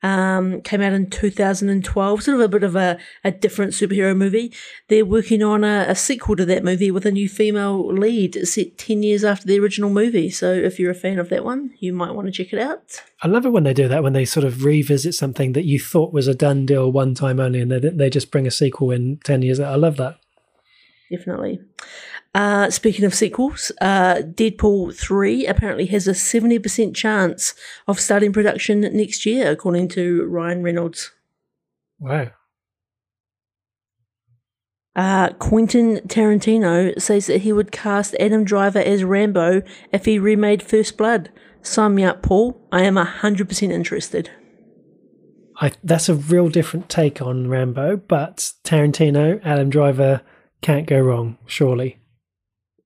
[0.00, 4.52] Um, came out in 2012, sort of a bit of a, a different superhero movie.
[4.86, 8.78] They're working on a, a, sequel to that movie with a new female lead set
[8.78, 10.30] 10 years after the original movie.
[10.30, 13.02] So if you're a fan of that one, you might want to check it out.
[13.22, 15.80] I love it when they do that, when they sort of revisit something that you
[15.80, 18.92] thought was a done deal one time only and they, they just bring a sequel
[18.92, 19.58] in 10 years.
[19.58, 20.20] I love that.
[21.10, 21.60] Definitely.
[22.34, 27.54] Uh, speaking of sequels, uh, Deadpool 3 apparently has a 70% chance
[27.86, 31.12] of starting production next year, according to Ryan Reynolds.
[31.98, 32.30] Wow.
[34.94, 39.62] Uh, Quentin Tarantino says that he would cast Adam Driver as Rambo
[39.92, 41.30] if he remade First Blood.
[41.62, 42.60] Sign me up, Paul.
[42.72, 44.30] I am 100% interested.
[45.60, 50.20] I, that's a real different take on Rambo, but Tarantino, Adam Driver
[50.62, 51.98] can't go wrong, surely.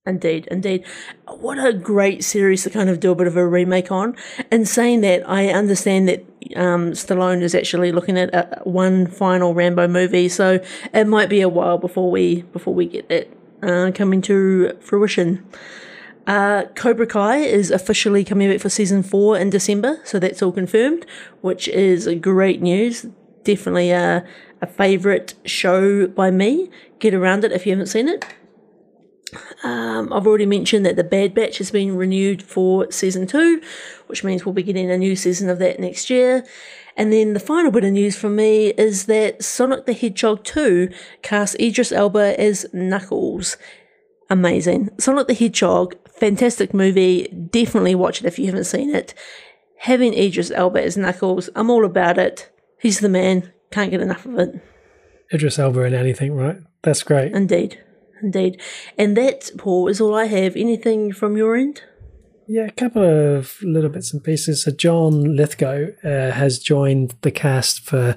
[0.04, 0.84] Indeed, indeed.
[1.28, 4.16] What a great series to kind of do a bit of a remake on.
[4.50, 6.24] And saying that, I understand that
[6.56, 10.58] um, Stallone is actually looking at a, one final Rambo movie, so
[10.92, 13.28] it might be a while before we before we get that
[13.62, 15.46] uh, coming to fruition.
[16.26, 20.52] Uh, Cobra Kai is officially coming back for season four in December, so that's all
[20.52, 21.06] confirmed,
[21.42, 23.06] which is great news.
[23.44, 24.26] Definitely a,
[24.60, 26.70] a favorite show by me.
[26.98, 28.24] Get around it if you haven't seen it.
[29.62, 33.62] Um, I've already mentioned that the Bad Batch has been renewed for season two,
[34.06, 36.44] which means we'll be getting a new season of that next year.
[36.96, 40.90] And then the final bit of news from me is that Sonic the Hedgehog 2
[41.22, 43.56] casts Idris Elba as Knuckles.
[44.28, 44.90] Amazing.
[44.98, 47.28] Sonic the Hedgehog, fantastic movie.
[47.28, 49.14] Definitely watch it if you haven't seen it.
[49.78, 52.50] Having Idris Elba as Knuckles, I'm all about it.
[52.80, 53.52] He's the man.
[53.70, 54.60] Can't get enough of it.
[55.32, 56.58] Idris Elba in anything, right?
[56.82, 57.32] That's great.
[57.32, 57.78] Indeed
[58.22, 58.60] indeed.
[58.96, 60.56] And that, Paul, is all I have.
[60.56, 61.82] Anything from your end?
[62.46, 64.64] Yeah, a couple of little bits and pieces.
[64.64, 68.16] So John Lithgow uh, has joined the cast for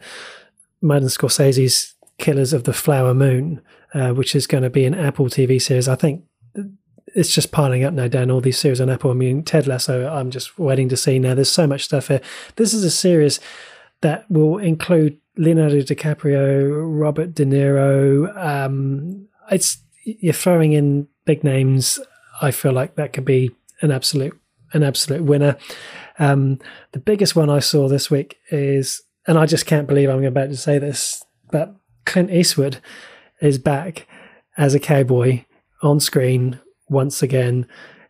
[0.82, 3.62] Martin Scorsese's Killers of the Flower Moon,
[3.94, 5.88] uh, which is going to be an Apple TV series.
[5.88, 6.24] I think
[7.16, 9.12] it's just piling up now, Dan, all these series on Apple.
[9.12, 11.34] I mean, Ted Lasso, I'm just waiting to see now.
[11.34, 12.22] There's so much stuff here.
[12.58, 13.40] This is a series
[14.02, 18.36] that will include Leonardo DiCaprio, Robert De Niro.
[18.38, 22.00] Um, it's you're throwing in big names.
[22.42, 23.52] I feel like that could be
[23.82, 24.40] an absolute
[24.74, 25.58] an absolute winner.
[26.20, 26.60] Um,
[26.92, 30.50] the biggest one I saw this week is, and I just can't believe I'm about
[30.50, 31.74] to say this, but
[32.06, 32.78] Clint Eastwood
[33.42, 34.08] is back
[34.58, 35.46] as a cowboy
[35.82, 37.68] on screen once again,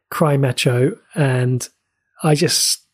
[0.10, 1.68] cry macho, and
[2.24, 2.86] I just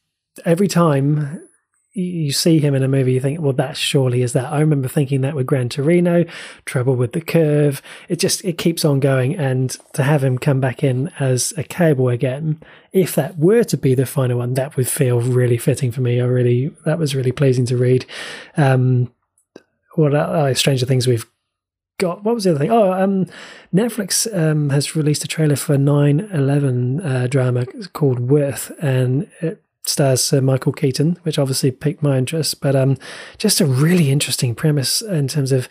[0.45, 1.47] every time
[1.93, 4.51] you see him in a movie, you think, well, that surely is that.
[4.51, 6.23] I remember thinking that with Gran Torino,
[6.65, 7.81] Trouble with the Curve.
[8.07, 11.63] It just it keeps on going, and to have him come back in as a
[11.63, 12.61] cowboy again,
[12.93, 16.21] if that were to be the final one, that would feel really fitting for me.
[16.21, 18.05] I really that was really pleasing to read.
[18.55, 19.11] Um,
[19.95, 21.29] what uh, Stranger Things we've
[21.97, 22.23] got.
[22.23, 22.71] What was the other thing?
[22.71, 23.27] Oh, um,
[23.73, 30.23] Netflix um, has released a trailer for 9/11 uh, drama called Worth, and it stars
[30.23, 32.61] Sir Michael Keaton, which obviously piqued my interest.
[32.61, 32.97] But um,
[33.37, 35.67] just a really interesting premise in terms of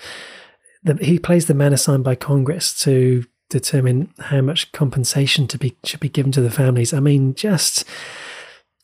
[0.83, 5.77] the, he plays the man assigned by Congress to determine how much compensation to be
[5.85, 6.93] should be given to the families.
[6.93, 7.85] I mean, just.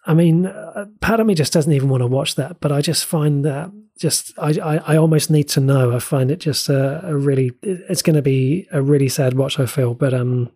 [0.09, 2.81] I mean, uh, part of me just doesn't even want to watch that, but I
[2.81, 5.97] just find that just I, I, I almost need to know.
[5.97, 9.59] I find it just a, a really it's going to be a really sad watch.
[9.59, 10.53] I feel, but um,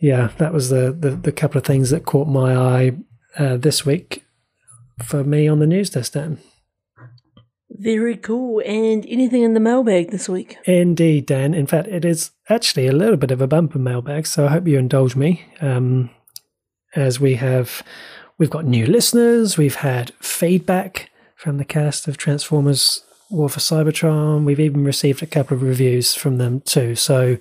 [0.00, 2.92] yeah, that was the, the, the couple of things that caught my eye
[3.38, 4.24] uh, this week
[5.02, 6.38] for me on the news desk, Dan.
[7.70, 8.62] Very cool.
[8.66, 10.58] And anything in the mailbag this week?
[10.64, 11.54] Indeed, Dan.
[11.54, 14.66] In fact, it is actually a little bit of a bumper mailbag, so I hope
[14.66, 15.46] you indulge me.
[15.60, 16.10] Um,
[16.94, 17.82] as we have,
[18.36, 24.44] we've got new listeners, we've had feedback from the cast of Transformers War for Cybertron.
[24.44, 26.96] We've even received a couple of reviews from them too.
[26.96, 27.38] So,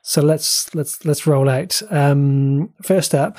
[0.00, 1.82] so let's let's let's roll out.
[1.90, 3.38] Um, first up,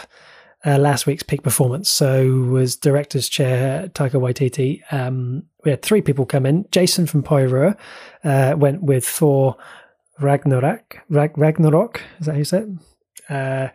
[0.66, 1.90] uh, last week's peak performance.
[1.90, 4.82] So was director's chair Taika Waititi.
[4.92, 6.66] Um, we had three people come in.
[6.72, 7.78] Jason from Poirot
[8.24, 9.56] uh, went with Thor
[10.20, 11.00] Ragnarok.
[11.10, 12.66] Rag- Ragnarok is that you say?
[13.30, 13.70] Uh,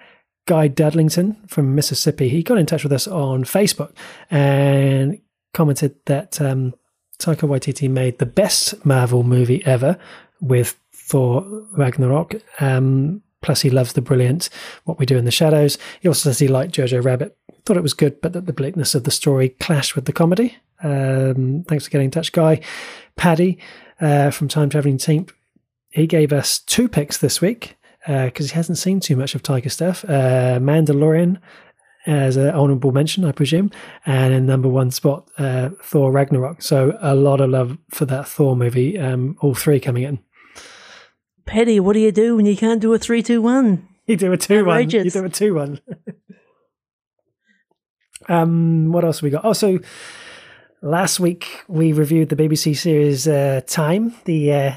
[0.47, 2.29] Guy Dudlington from Mississippi.
[2.29, 3.93] He got in touch with us on Facebook
[4.31, 5.19] and
[5.55, 6.75] commented that um,
[7.19, 9.99] Taika Waititi made the best Marvel movie ever
[10.41, 12.43] with Thor Ragnarok.
[12.61, 14.49] Um, plus, he loves the brilliant
[14.85, 15.79] What We Do in the Shadows.
[16.01, 17.37] He also says he liked Jojo Rabbit.
[17.65, 20.57] Thought it was good, but that the bleakness of the story clashed with the comedy.
[20.83, 22.61] Um, thanks for getting in touch, Guy.
[23.17, 23.59] Paddy
[24.01, 25.27] uh, from Time Traveling Team.
[25.91, 27.77] He gave us two picks this week
[28.07, 30.05] because uh, he hasn't seen too much of Taika stuff.
[30.05, 31.39] Uh, Mandalorian
[32.07, 33.71] as an honorable mention, I presume,
[34.05, 36.61] and in number one spot, uh, Thor Ragnarok.
[36.61, 38.99] So a lot of love for that Thor movie.
[38.99, 40.19] Um, all three coming in.
[41.47, 43.89] Petty, what do you do when you can't do a three, two, one?
[44.07, 44.91] You do a two one.
[44.91, 45.81] You do a two one.
[48.29, 49.47] um, what else we got?
[49.47, 49.79] Oh, so
[50.83, 54.73] last week we reviewed the BBC series uh, Time, the uh,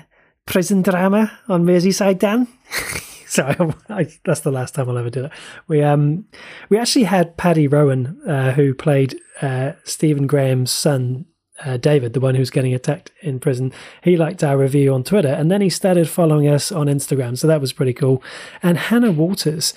[0.46, 2.20] prison drama on Merseyside.
[2.20, 2.48] Dan.
[3.28, 5.34] so I, I, that's the last time I'll ever do that.
[5.68, 6.26] We um
[6.70, 11.26] we actually had Paddy Rowan, uh, who played uh, Stephen Graham's son,
[11.66, 13.72] uh, David, the one who's getting attacked in prison.
[14.04, 17.38] He liked our review on Twitter, and then he started following us on Instagram.
[17.38, 18.22] So that was pretty cool.
[18.62, 19.74] And Hannah Walters,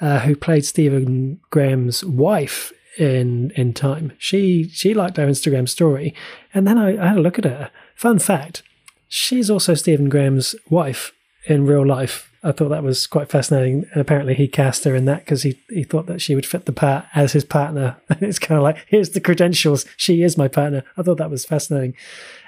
[0.00, 6.14] uh, who played Stephen Graham's wife in in Time, she she liked our Instagram story,
[6.54, 7.70] and then I, I had a look at her.
[7.94, 8.62] Fun fact:
[9.08, 11.12] she's also Stephen Graham's wife
[11.46, 13.86] in real life I thought that was quite fascinating.
[13.92, 16.66] And apparently, he cast her in that because he, he thought that she would fit
[16.66, 17.96] the part as his partner.
[18.08, 19.84] And it's kind of like, here's the credentials.
[19.96, 20.84] She is my partner.
[20.96, 21.94] I thought that was fascinating.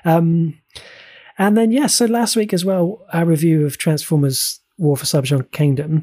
[0.05, 0.59] Um,
[1.39, 5.05] and then, yes, yeah, so last week as well, our review of Transformers War for
[5.05, 6.03] Cybertron Kingdom.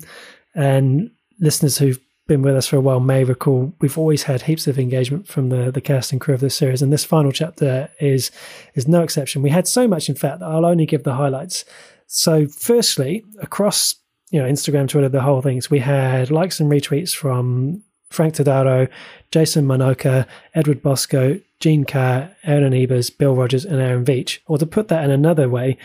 [0.56, 4.68] And listeners who've been with us for a while may recall we've always had heaps
[4.68, 7.90] of engagement from the the cast and crew of this series, and this final chapter
[8.00, 8.32] is
[8.76, 9.42] is no exception.
[9.42, 11.66] We had so much, in fact, that I'll only give the highlights.
[12.08, 13.95] So, firstly, across
[14.32, 18.89] you know Instagram, Twitter, the whole things, we had likes and retweets from Frank Todaro,
[19.32, 24.39] Jason Marnocha, Edward Bosco, Gene Carr, Erin Ebers, Bill Rogers, and Aaron Veach.
[24.47, 25.78] Or to put that in another way,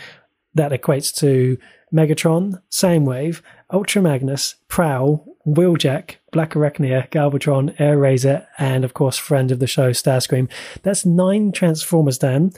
[0.54, 1.58] that equates to
[1.92, 3.42] Megatron, Soundwave,
[3.72, 9.90] Ultra Magnus, Prowl, Wheeljack, Black Arachnia, Galvatron, Airazor, and of course, friend of the show,
[9.90, 10.48] Starscream.
[10.82, 12.52] That's nine Transformers, Dan.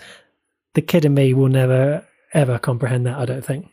[0.74, 3.68] The kid in me will never ever comprehend that, I don't think.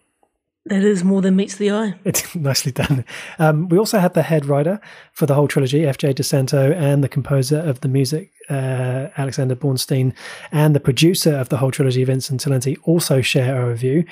[0.66, 1.96] That is more than meets the eye.
[2.06, 3.04] It's nicely done.
[3.40, 4.80] Um, we also had the head writer
[5.12, 6.14] for the whole trilogy, F.J.
[6.14, 10.14] DeSanto, and the composer of the music, uh, Alexander Bornstein,
[10.52, 14.06] and the producer of the whole trilogy, Vincent Talenti, also share a review.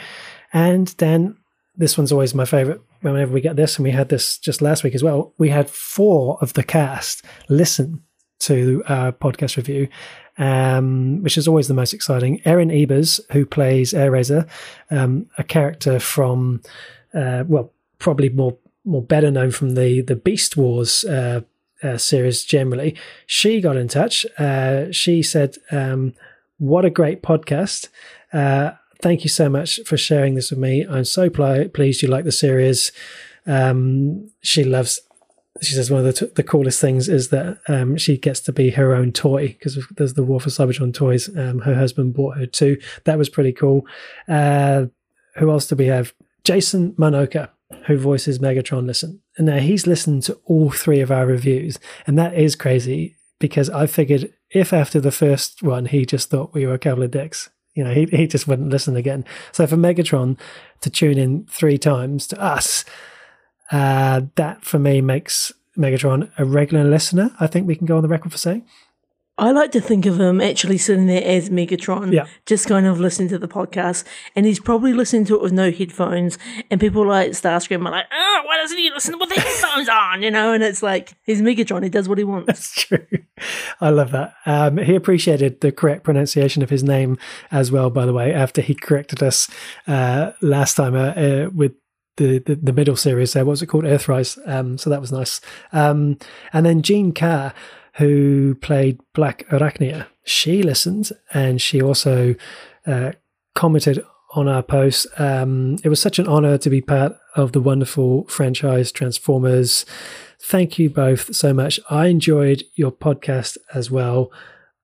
[0.52, 1.38] And Dan,
[1.76, 4.84] this one's always my favorite whenever we get this, and we had this just last
[4.84, 5.34] week as well.
[5.38, 8.02] We had four of the cast listen
[8.40, 9.88] to our podcast review
[10.40, 12.42] um, which is always the most exciting.
[12.46, 14.48] Erin Ebers, who plays Airazor,
[14.90, 16.62] um, a character from,
[17.14, 21.42] uh, well, probably more more better known from the the Beast Wars uh,
[21.84, 22.96] uh, series generally.
[23.28, 24.26] She got in touch.
[24.38, 26.14] Uh, she said, um,
[26.58, 27.90] "What a great podcast."
[28.32, 28.72] Uh,
[29.02, 30.88] thank you so much for sharing this with me.
[30.90, 32.94] I'm so pl- pleased you like the series.
[33.46, 35.02] Um, she loves
[35.62, 38.54] she says one of the, t- the coolest things is that um, she gets to
[38.54, 41.30] be her own toy because there's the War for Cybertron toys.
[41.38, 42.78] Um, her husband bought her too.
[43.06, 43.86] That was pretty cool.
[44.28, 44.86] Uh,
[45.36, 46.14] who else do we have?
[46.44, 47.50] Jason Marnocha,
[47.88, 48.86] who voices Megatron.
[48.86, 53.18] Listen, and now he's listened to all three of our reviews, and that is crazy
[53.40, 57.04] because I figured if after the first one he just thought we were a couple
[57.04, 59.26] of dicks, you know, he he just wouldn't listen again.
[59.52, 60.38] So for Megatron
[60.82, 62.86] to tune in three times to us
[63.72, 67.32] uh, that for me makes Megatron a regular listener.
[67.40, 68.66] I think we can go on the record for saying.
[69.40, 72.28] I like to think of him actually sitting there as Megatron, yeah.
[72.46, 74.04] just kind of listening to the podcast,
[74.36, 76.38] and he's probably listening to it with no headphones.
[76.70, 80.22] And people like Starscream are like, "Oh, why doesn't he listen with the headphones on?"
[80.22, 82.48] You know, and it's like he's Megatron; he does what he wants.
[82.48, 83.08] That's true.
[83.82, 84.34] I love that.
[84.46, 87.18] Um, he appreciated the correct pronunciation of his name
[87.50, 87.90] as well.
[87.90, 89.50] By the way, after he corrected us
[89.88, 91.76] uh, last time uh, uh, with
[92.20, 93.46] the, the, the middle series there.
[93.46, 93.86] What was it called?
[93.86, 94.38] Earthrise.
[94.48, 95.42] Um, so that was nice.
[95.72, 96.18] Um,
[96.54, 97.54] and then Jean Carr,
[97.96, 102.36] who played Black Arachnia, she listened and she also
[102.86, 103.14] uh,
[103.56, 104.04] commented
[104.36, 105.08] on our post.
[105.18, 109.86] Um, it was such an honor to be part of the wonderful franchise Transformers.
[110.42, 111.80] Thank you both so much.
[111.90, 114.32] I enjoyed your podcast as well.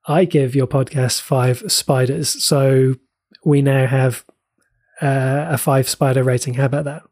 [0.07, 2.43] I give your podcast five spiders.
[2.43, 2.95] So
[3.43, 4.25] we now have
[5.01, 6.55] uh, a five spider rating.
[6.55, 7.03] How about that?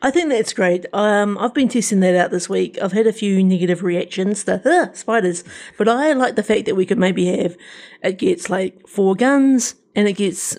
[0.00, 0.86] I think that's great.
[0.92, 2.78] Um, I've been testing that out this week.
[2.80, 5.42] I've had a few negative reactions to spiders,
[5.76, 7.56] but I like the fact that we could maybe have
[8.02, 10.56] it gets like four guns and it gets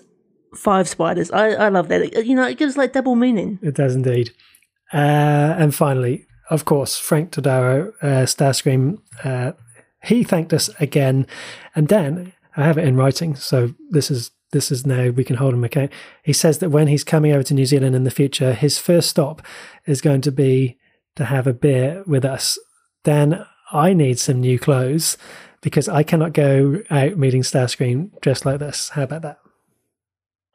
[0.54, 1.30] five spiders.
[1.30, 2.02] I, I love that.
[2.02, 3.58] It, you know, it gives like double meaning.
[3.62, 4.30] It does indeed.
[4.92, 9.52] Uh, and finally, of course, Frank Todaro, uh, Starscream, uh,
[10.02, 11.26] he thanked us again.
[11.74, 15.36] And Dan, I have it in writing, so this is this is now we can
[15.36, 15.92] hold him account.
[16.22, 19.08] He says that when he's coming over to New Zealand in the future, his first
[19.10, 19.42] stop
[19.86, 20.78] is going to be
[21.16, 22.58] to have a beer with us.
[23.04, 25.16] Dan, I need some new clothes
[25.60, 28.90] because I cannot go out meeting Starscream dressed like this.
[28.90, 29.38] How about that?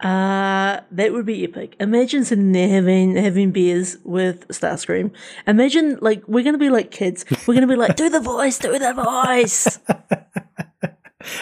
[0.06, 1.76] Uh, that would be epic.
[1.80, 5.12] Imagine sitting there having having beers with Starscream.
[5.48, 7.24] Imagine like we're gonna be like kids.
[7.48, 9.80] We're gonna be like, do the voice, do the voice.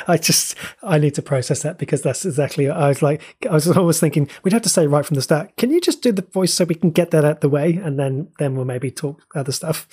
[0.07, 3.67] I just I need to process that because that's exactly I was like I was
[3.67, 5.55] always thinking we'd have to say right from the start.
[5.57, 7.99] Can you just do the voice so we can get that out the way and
[7.99, 9.87] then then we'll maybe talk other stuff.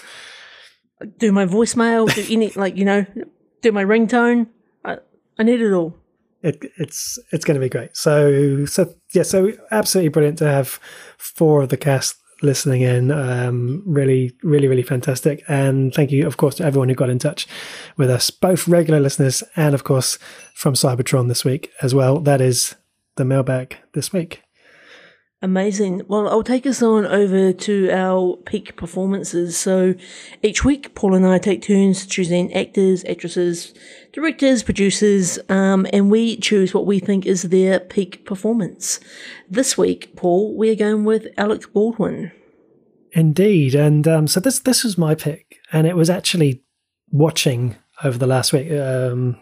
[1.18, 3.06] Do my voicemail, do any like you know,
[3.62, 4.48] do my ringtone.
[4.84, 4.98] I,
[5.38, 5.96] I need it all.
[6.42, 7.96] It, it's it's going to be great.
[7.96, 10.80] So so yeah, so absolutely brilliant to have
[11.18, 13.10] four of the cast listening in.
[13.10, 15.42] Um, really, really, really fantastic.
[15.48, 17.46] And thank you, of course, to everyone who got in touch
[17.96, 20.18] with us, both regular listeners and, of course,
[20.54, 22.20] from Cybertron this week as well.
[22.20, 22.74] That is
[23.16, 24.42] the mailbag this week.
[25.42, 26.02] Amazing.
[26.06, 29.56] Well, I'll take us on over to our peak performances.
[29.56, 29.94] So
[30.42, 33.72] each week, Paul and I take turns choosing actors, actresses,
[34.12, 39.00] directors, producers, um, and we choose what we think is their peak performance.
[39.48, 42.32] This week, Paul, we are going with Alec Baldwin.
[43.12, 46.62] Indeed, and um, so this this was my pick, and it was actually
[47.10, 49.36] watching over the last week, um,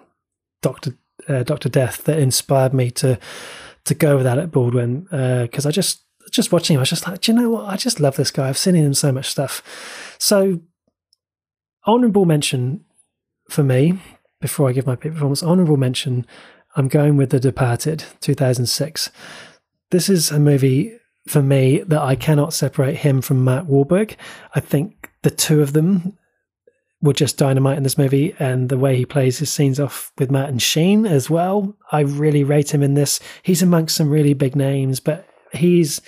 [0.63, 0.97] Doctor
[1.29, 3.19] uh, Doctor Death, that inspired me to
[3.89, 7.07] to go with Alec Baldwin because uh, I just just watching him, I was just
[7.07, 7.67] like, do you know what?
[7.67, 8.49] I just love this guy.
[8.49, 10.17] I've seen him in so much stuff.
[10.19, 10.61] So,
[11.87, 12.85] honourable mention
[13.49, 13.99] for me
[14.41, 15.43] before I give my performance.
[15.43, 16.27] Honourable mention.
[16.77, 19.11] I'm going with The Departed, 2006.
[19.91, 24.17] This is a movie for me that I cannot separate him from Matt Wahlberg.
[24.55, 26.17] I think the two of them
[27.01, 30.31] were just dynamite in this movie, and the way he plays his scenes off with
[30.31, 31.77] Martin Sheen as well.
[31.93, 33.21] I really rate him in this.
[33.43, 36.01] He's amongst some really big names, but he's,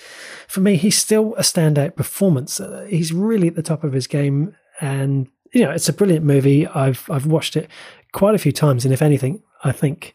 [0.49, 2.61] for me, he's still a standout performance.
[2.89, 6.67] He's really at the top of his game, and you know, it's a brilliant movie.
[6.67, 7.69] I've I've watched it
[8.13, 10.15] quite a few times, and if anything, I think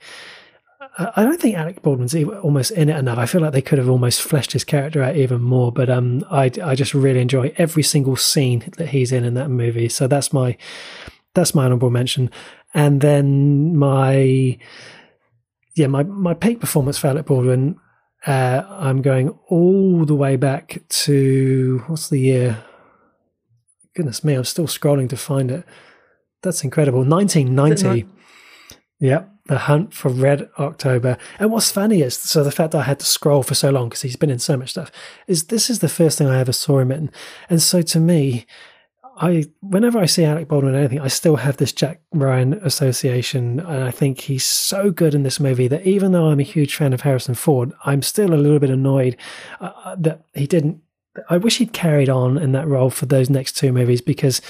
[0.98, 3.18] I don't think Alec Baldwin's almost in it enough.
[3.18, 5.72] I feel like they could have almost fleshed his character out even more.
[5.72, 9.50] But um, I I just really enjoy every single scene that he's in in that
[9.50, 9.90] movie.
[9.90, 10.56] So that's my
[11.34, 12.32] that's my honorable mention.
[12.74, 14.58] And then my
[15.76, 17.78] yeah my my peak performance for Alec Baldwin.
[18.26, 22.64] Uh, I'm going all the way back to what's the year?
[23.96, 25.66] Goodness me, I'm still scrolling to find it.
[26.42, 27.04] That's incredible.
[27.04, 28.08] 1990.
[29.00, 29.35] Yep.
[29.48, 31.18] The Hunt for Red October.
[31.40, 33.90] And what's funny is, so the fact that I had to scroll for so long
[33.90, 34.92] because he's been in so much stuff,
[35.28, 37.12] is this is the first thing I ever saw him in.
[37.50, 38.48] And so to me,
[39.18, 43.60] I whenever I see Alec Baldwin in anything, I still have this Jack Ryan association,
[43.62, 46.76] and I think he's so good in this movie that even though I'm a huge
[46.76, 49.16] fan of Harrison Ford, I'm still a little bit annoyed
[49.62, 50.82] uh, uh that he didn't.
[51.30, 54.42] I wish he'd carried on in that role for those next two movies because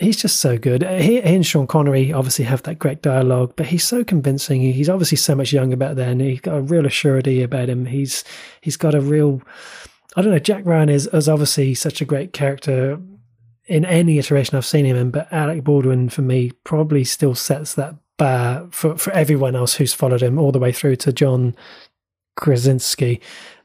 [0.00, 0.82] he's just so good.
[0.82, 4.60] He, he, and Sean Connery obviously have that great dialogue, but he's so convincing.
[4.62, 6.18] He's obviously so much younger back then.
[6.20, 7.86] He's got a real assurity about him.
[7.86, 8.24] He's
[8.60, 9.42] he's got a real.
[10.16, 10.38] I don't know.
[10.40, 13.00] Jack Ryan is, is obviously such a great character
[13.66, 17.74] in any iteration I've seen him in, but Alec Baldwin for me probably still sets
[17.74, 21.54] that bar for for everyone else who's followed him all the way through to John
[22.36, 23.20] Krasinski.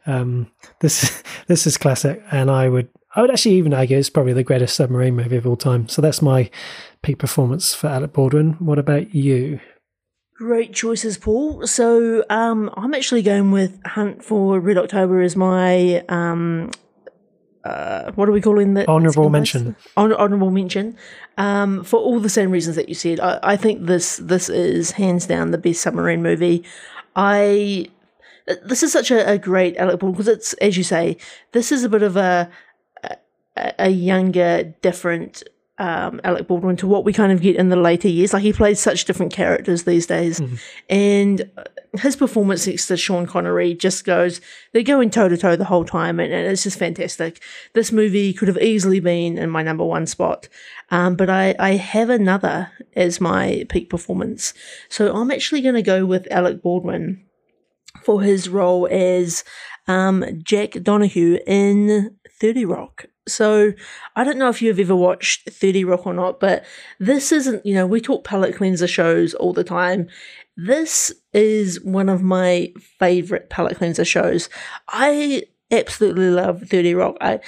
[0.06, 4.34] Um, this this is classic, and I would I would actually even argue it's probably
[4.34, 5.88] the greatest submarine movie of all time.
[5.88, 6.50] So that's my
[7.02, 8.54] peak performance for Alec Baldwin.
[8.54, 9.62] What about you?
[10.38, 11.66] Great choices, Paul.
[11.66, 16.72] So um, I'm actually going with Hunt for Red October as my um,
[17.66, 19.76] uh, what are we calling the honorable mention?
[19.96, 20.96] Hon- honorable mention.
[21.38, 24.92] Um, for all the same reasons that you said, I, I think this this is
[24.92, 26.64] hands down the best submarine movie.
[27.16, 27.88] I
[28.64, 31.18] this is such a, a great Alec Baldwin because it's as you say,
[31.54, 32.52] this is a bit of a
[33.56, 35.44] a, younger, different
[35.78, 38.34] um, Alec Baldwin to what we kind of get in the later years.
[38.34, 40.56] Like he plays such different characters these days, mm-hmm.
[40.90, 41.50] and
[42.00, 44.40] his performance next to Sean Connery just goes.
[44.72, 47.42] They're going toe to toe the whole time, and, and, it's just fantastic.
[47.74, 50.48] This movie could have easily been in my number one spot,
[50.92, 54.54] um, but I I have another as my peak performance.
[54.88, 57.26] So I'm actually going to go with Alec Baldwin
[58.04, 59.44] for his role as
[59.88, 63.06] um, Jack Donahue in 30 Rock.
[63.28, 63.74] So
[64.16, 66.64] I don't know if you've ever watched 30 Rock or not, but
[67.00, 70.08] this isn't, you know, we talk palate cleanser shows all the time.
[70.58, 74.50] This is one of my favorite palate cleanser shows.
[74.88, 77.18] I absolutely love 30 Rock.
[77.20, 77.40] I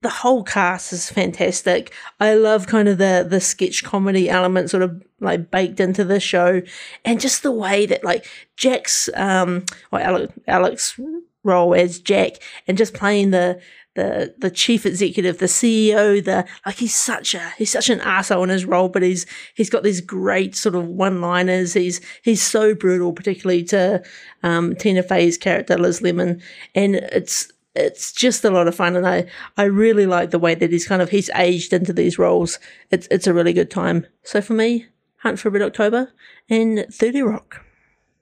[0.00, 1.92] the whole cast is fantastic.
[2.20, 6.20] I love kind of the the sketch comedy element sort of like baked into the
[6.20, 6.62] show
[7.04, 11.00] and just the way that like Jack's um or Alex, Alex
[11.42, 12.34] role as Jack
[12.68, 13.60] and just playing the
[13.98, 18.44] the the chief executive, the CEO, the like he's such a he's such an asshole
[18.44, 21.74] in his role, but he's he's got these great sort of one liners.
[21.74, 24.02] He's he's so brutal, particularly to
[24.44, 26.40] um, Tina Fey's character Liz Lemon,
[26.76, 29.26] and it's it's just a lot of fun, and I
[29.56, 32.60] I really like the way that he's kind of he's aged into these roles.
[32.90, 34.06] It's it's a really good time.
[34.22, 34.86] So for me,
[35.18, 36.12] Hunt for Red October
[36.48, 37.64] and Thirty Rock.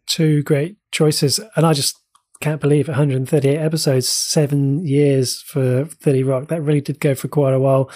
[0.07, 2.01] Two great choices, and I just
[2.41, 6.49] can't believe 138 episodes, seven years for 30 Rock.
[6.49, 7.91] That really did go for quite a while.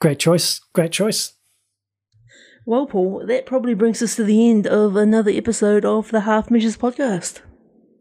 [0.00, 0.60] Great choice.
[0.74, 1.32] Great choice.
[2.66, 6.50] Well, Paul, that probably brings us to the end of another episode of the Half
[6.50, 7.40] Measures podcast.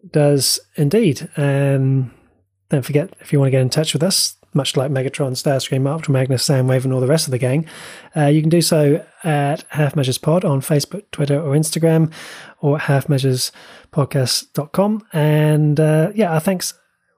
[0.10, 1.30] Does indeed.
[1.36, 2.12] And
[2.70, 5.88] don't forget, if you want to get in touch with us, much like Megatron, Starscream,
[5.88, 7.66] Ultra Magnus, Soundwave, and all the rest of the gang,
[8.16, 12.12] uh, you can do so at Half Measures Pod on Facebook, Twitter, or Instagram,
[12.64, 15.06] or at halfmeasurespodcast.com.
[15.12, 16.74] And uh, yeah, thanks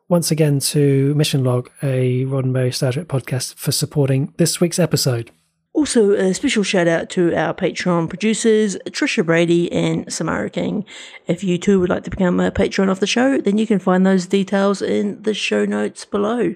[0.10, 5.32] once again to Mission Log, a Roddenberry Star Trek podcast, for supporting this week's episode.
[5.74, 10.84] Also, a special shout out to our Patreon producers, Trisha Brady and Samara King.
[11.28, 13.80] If you too would like to become a patron of the show, then you can
[13.80, 16.56] find those details in the show notes below.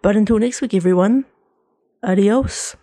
[0.00, 1.24] But until next week, everyone,
[2.04, 2.76] adios.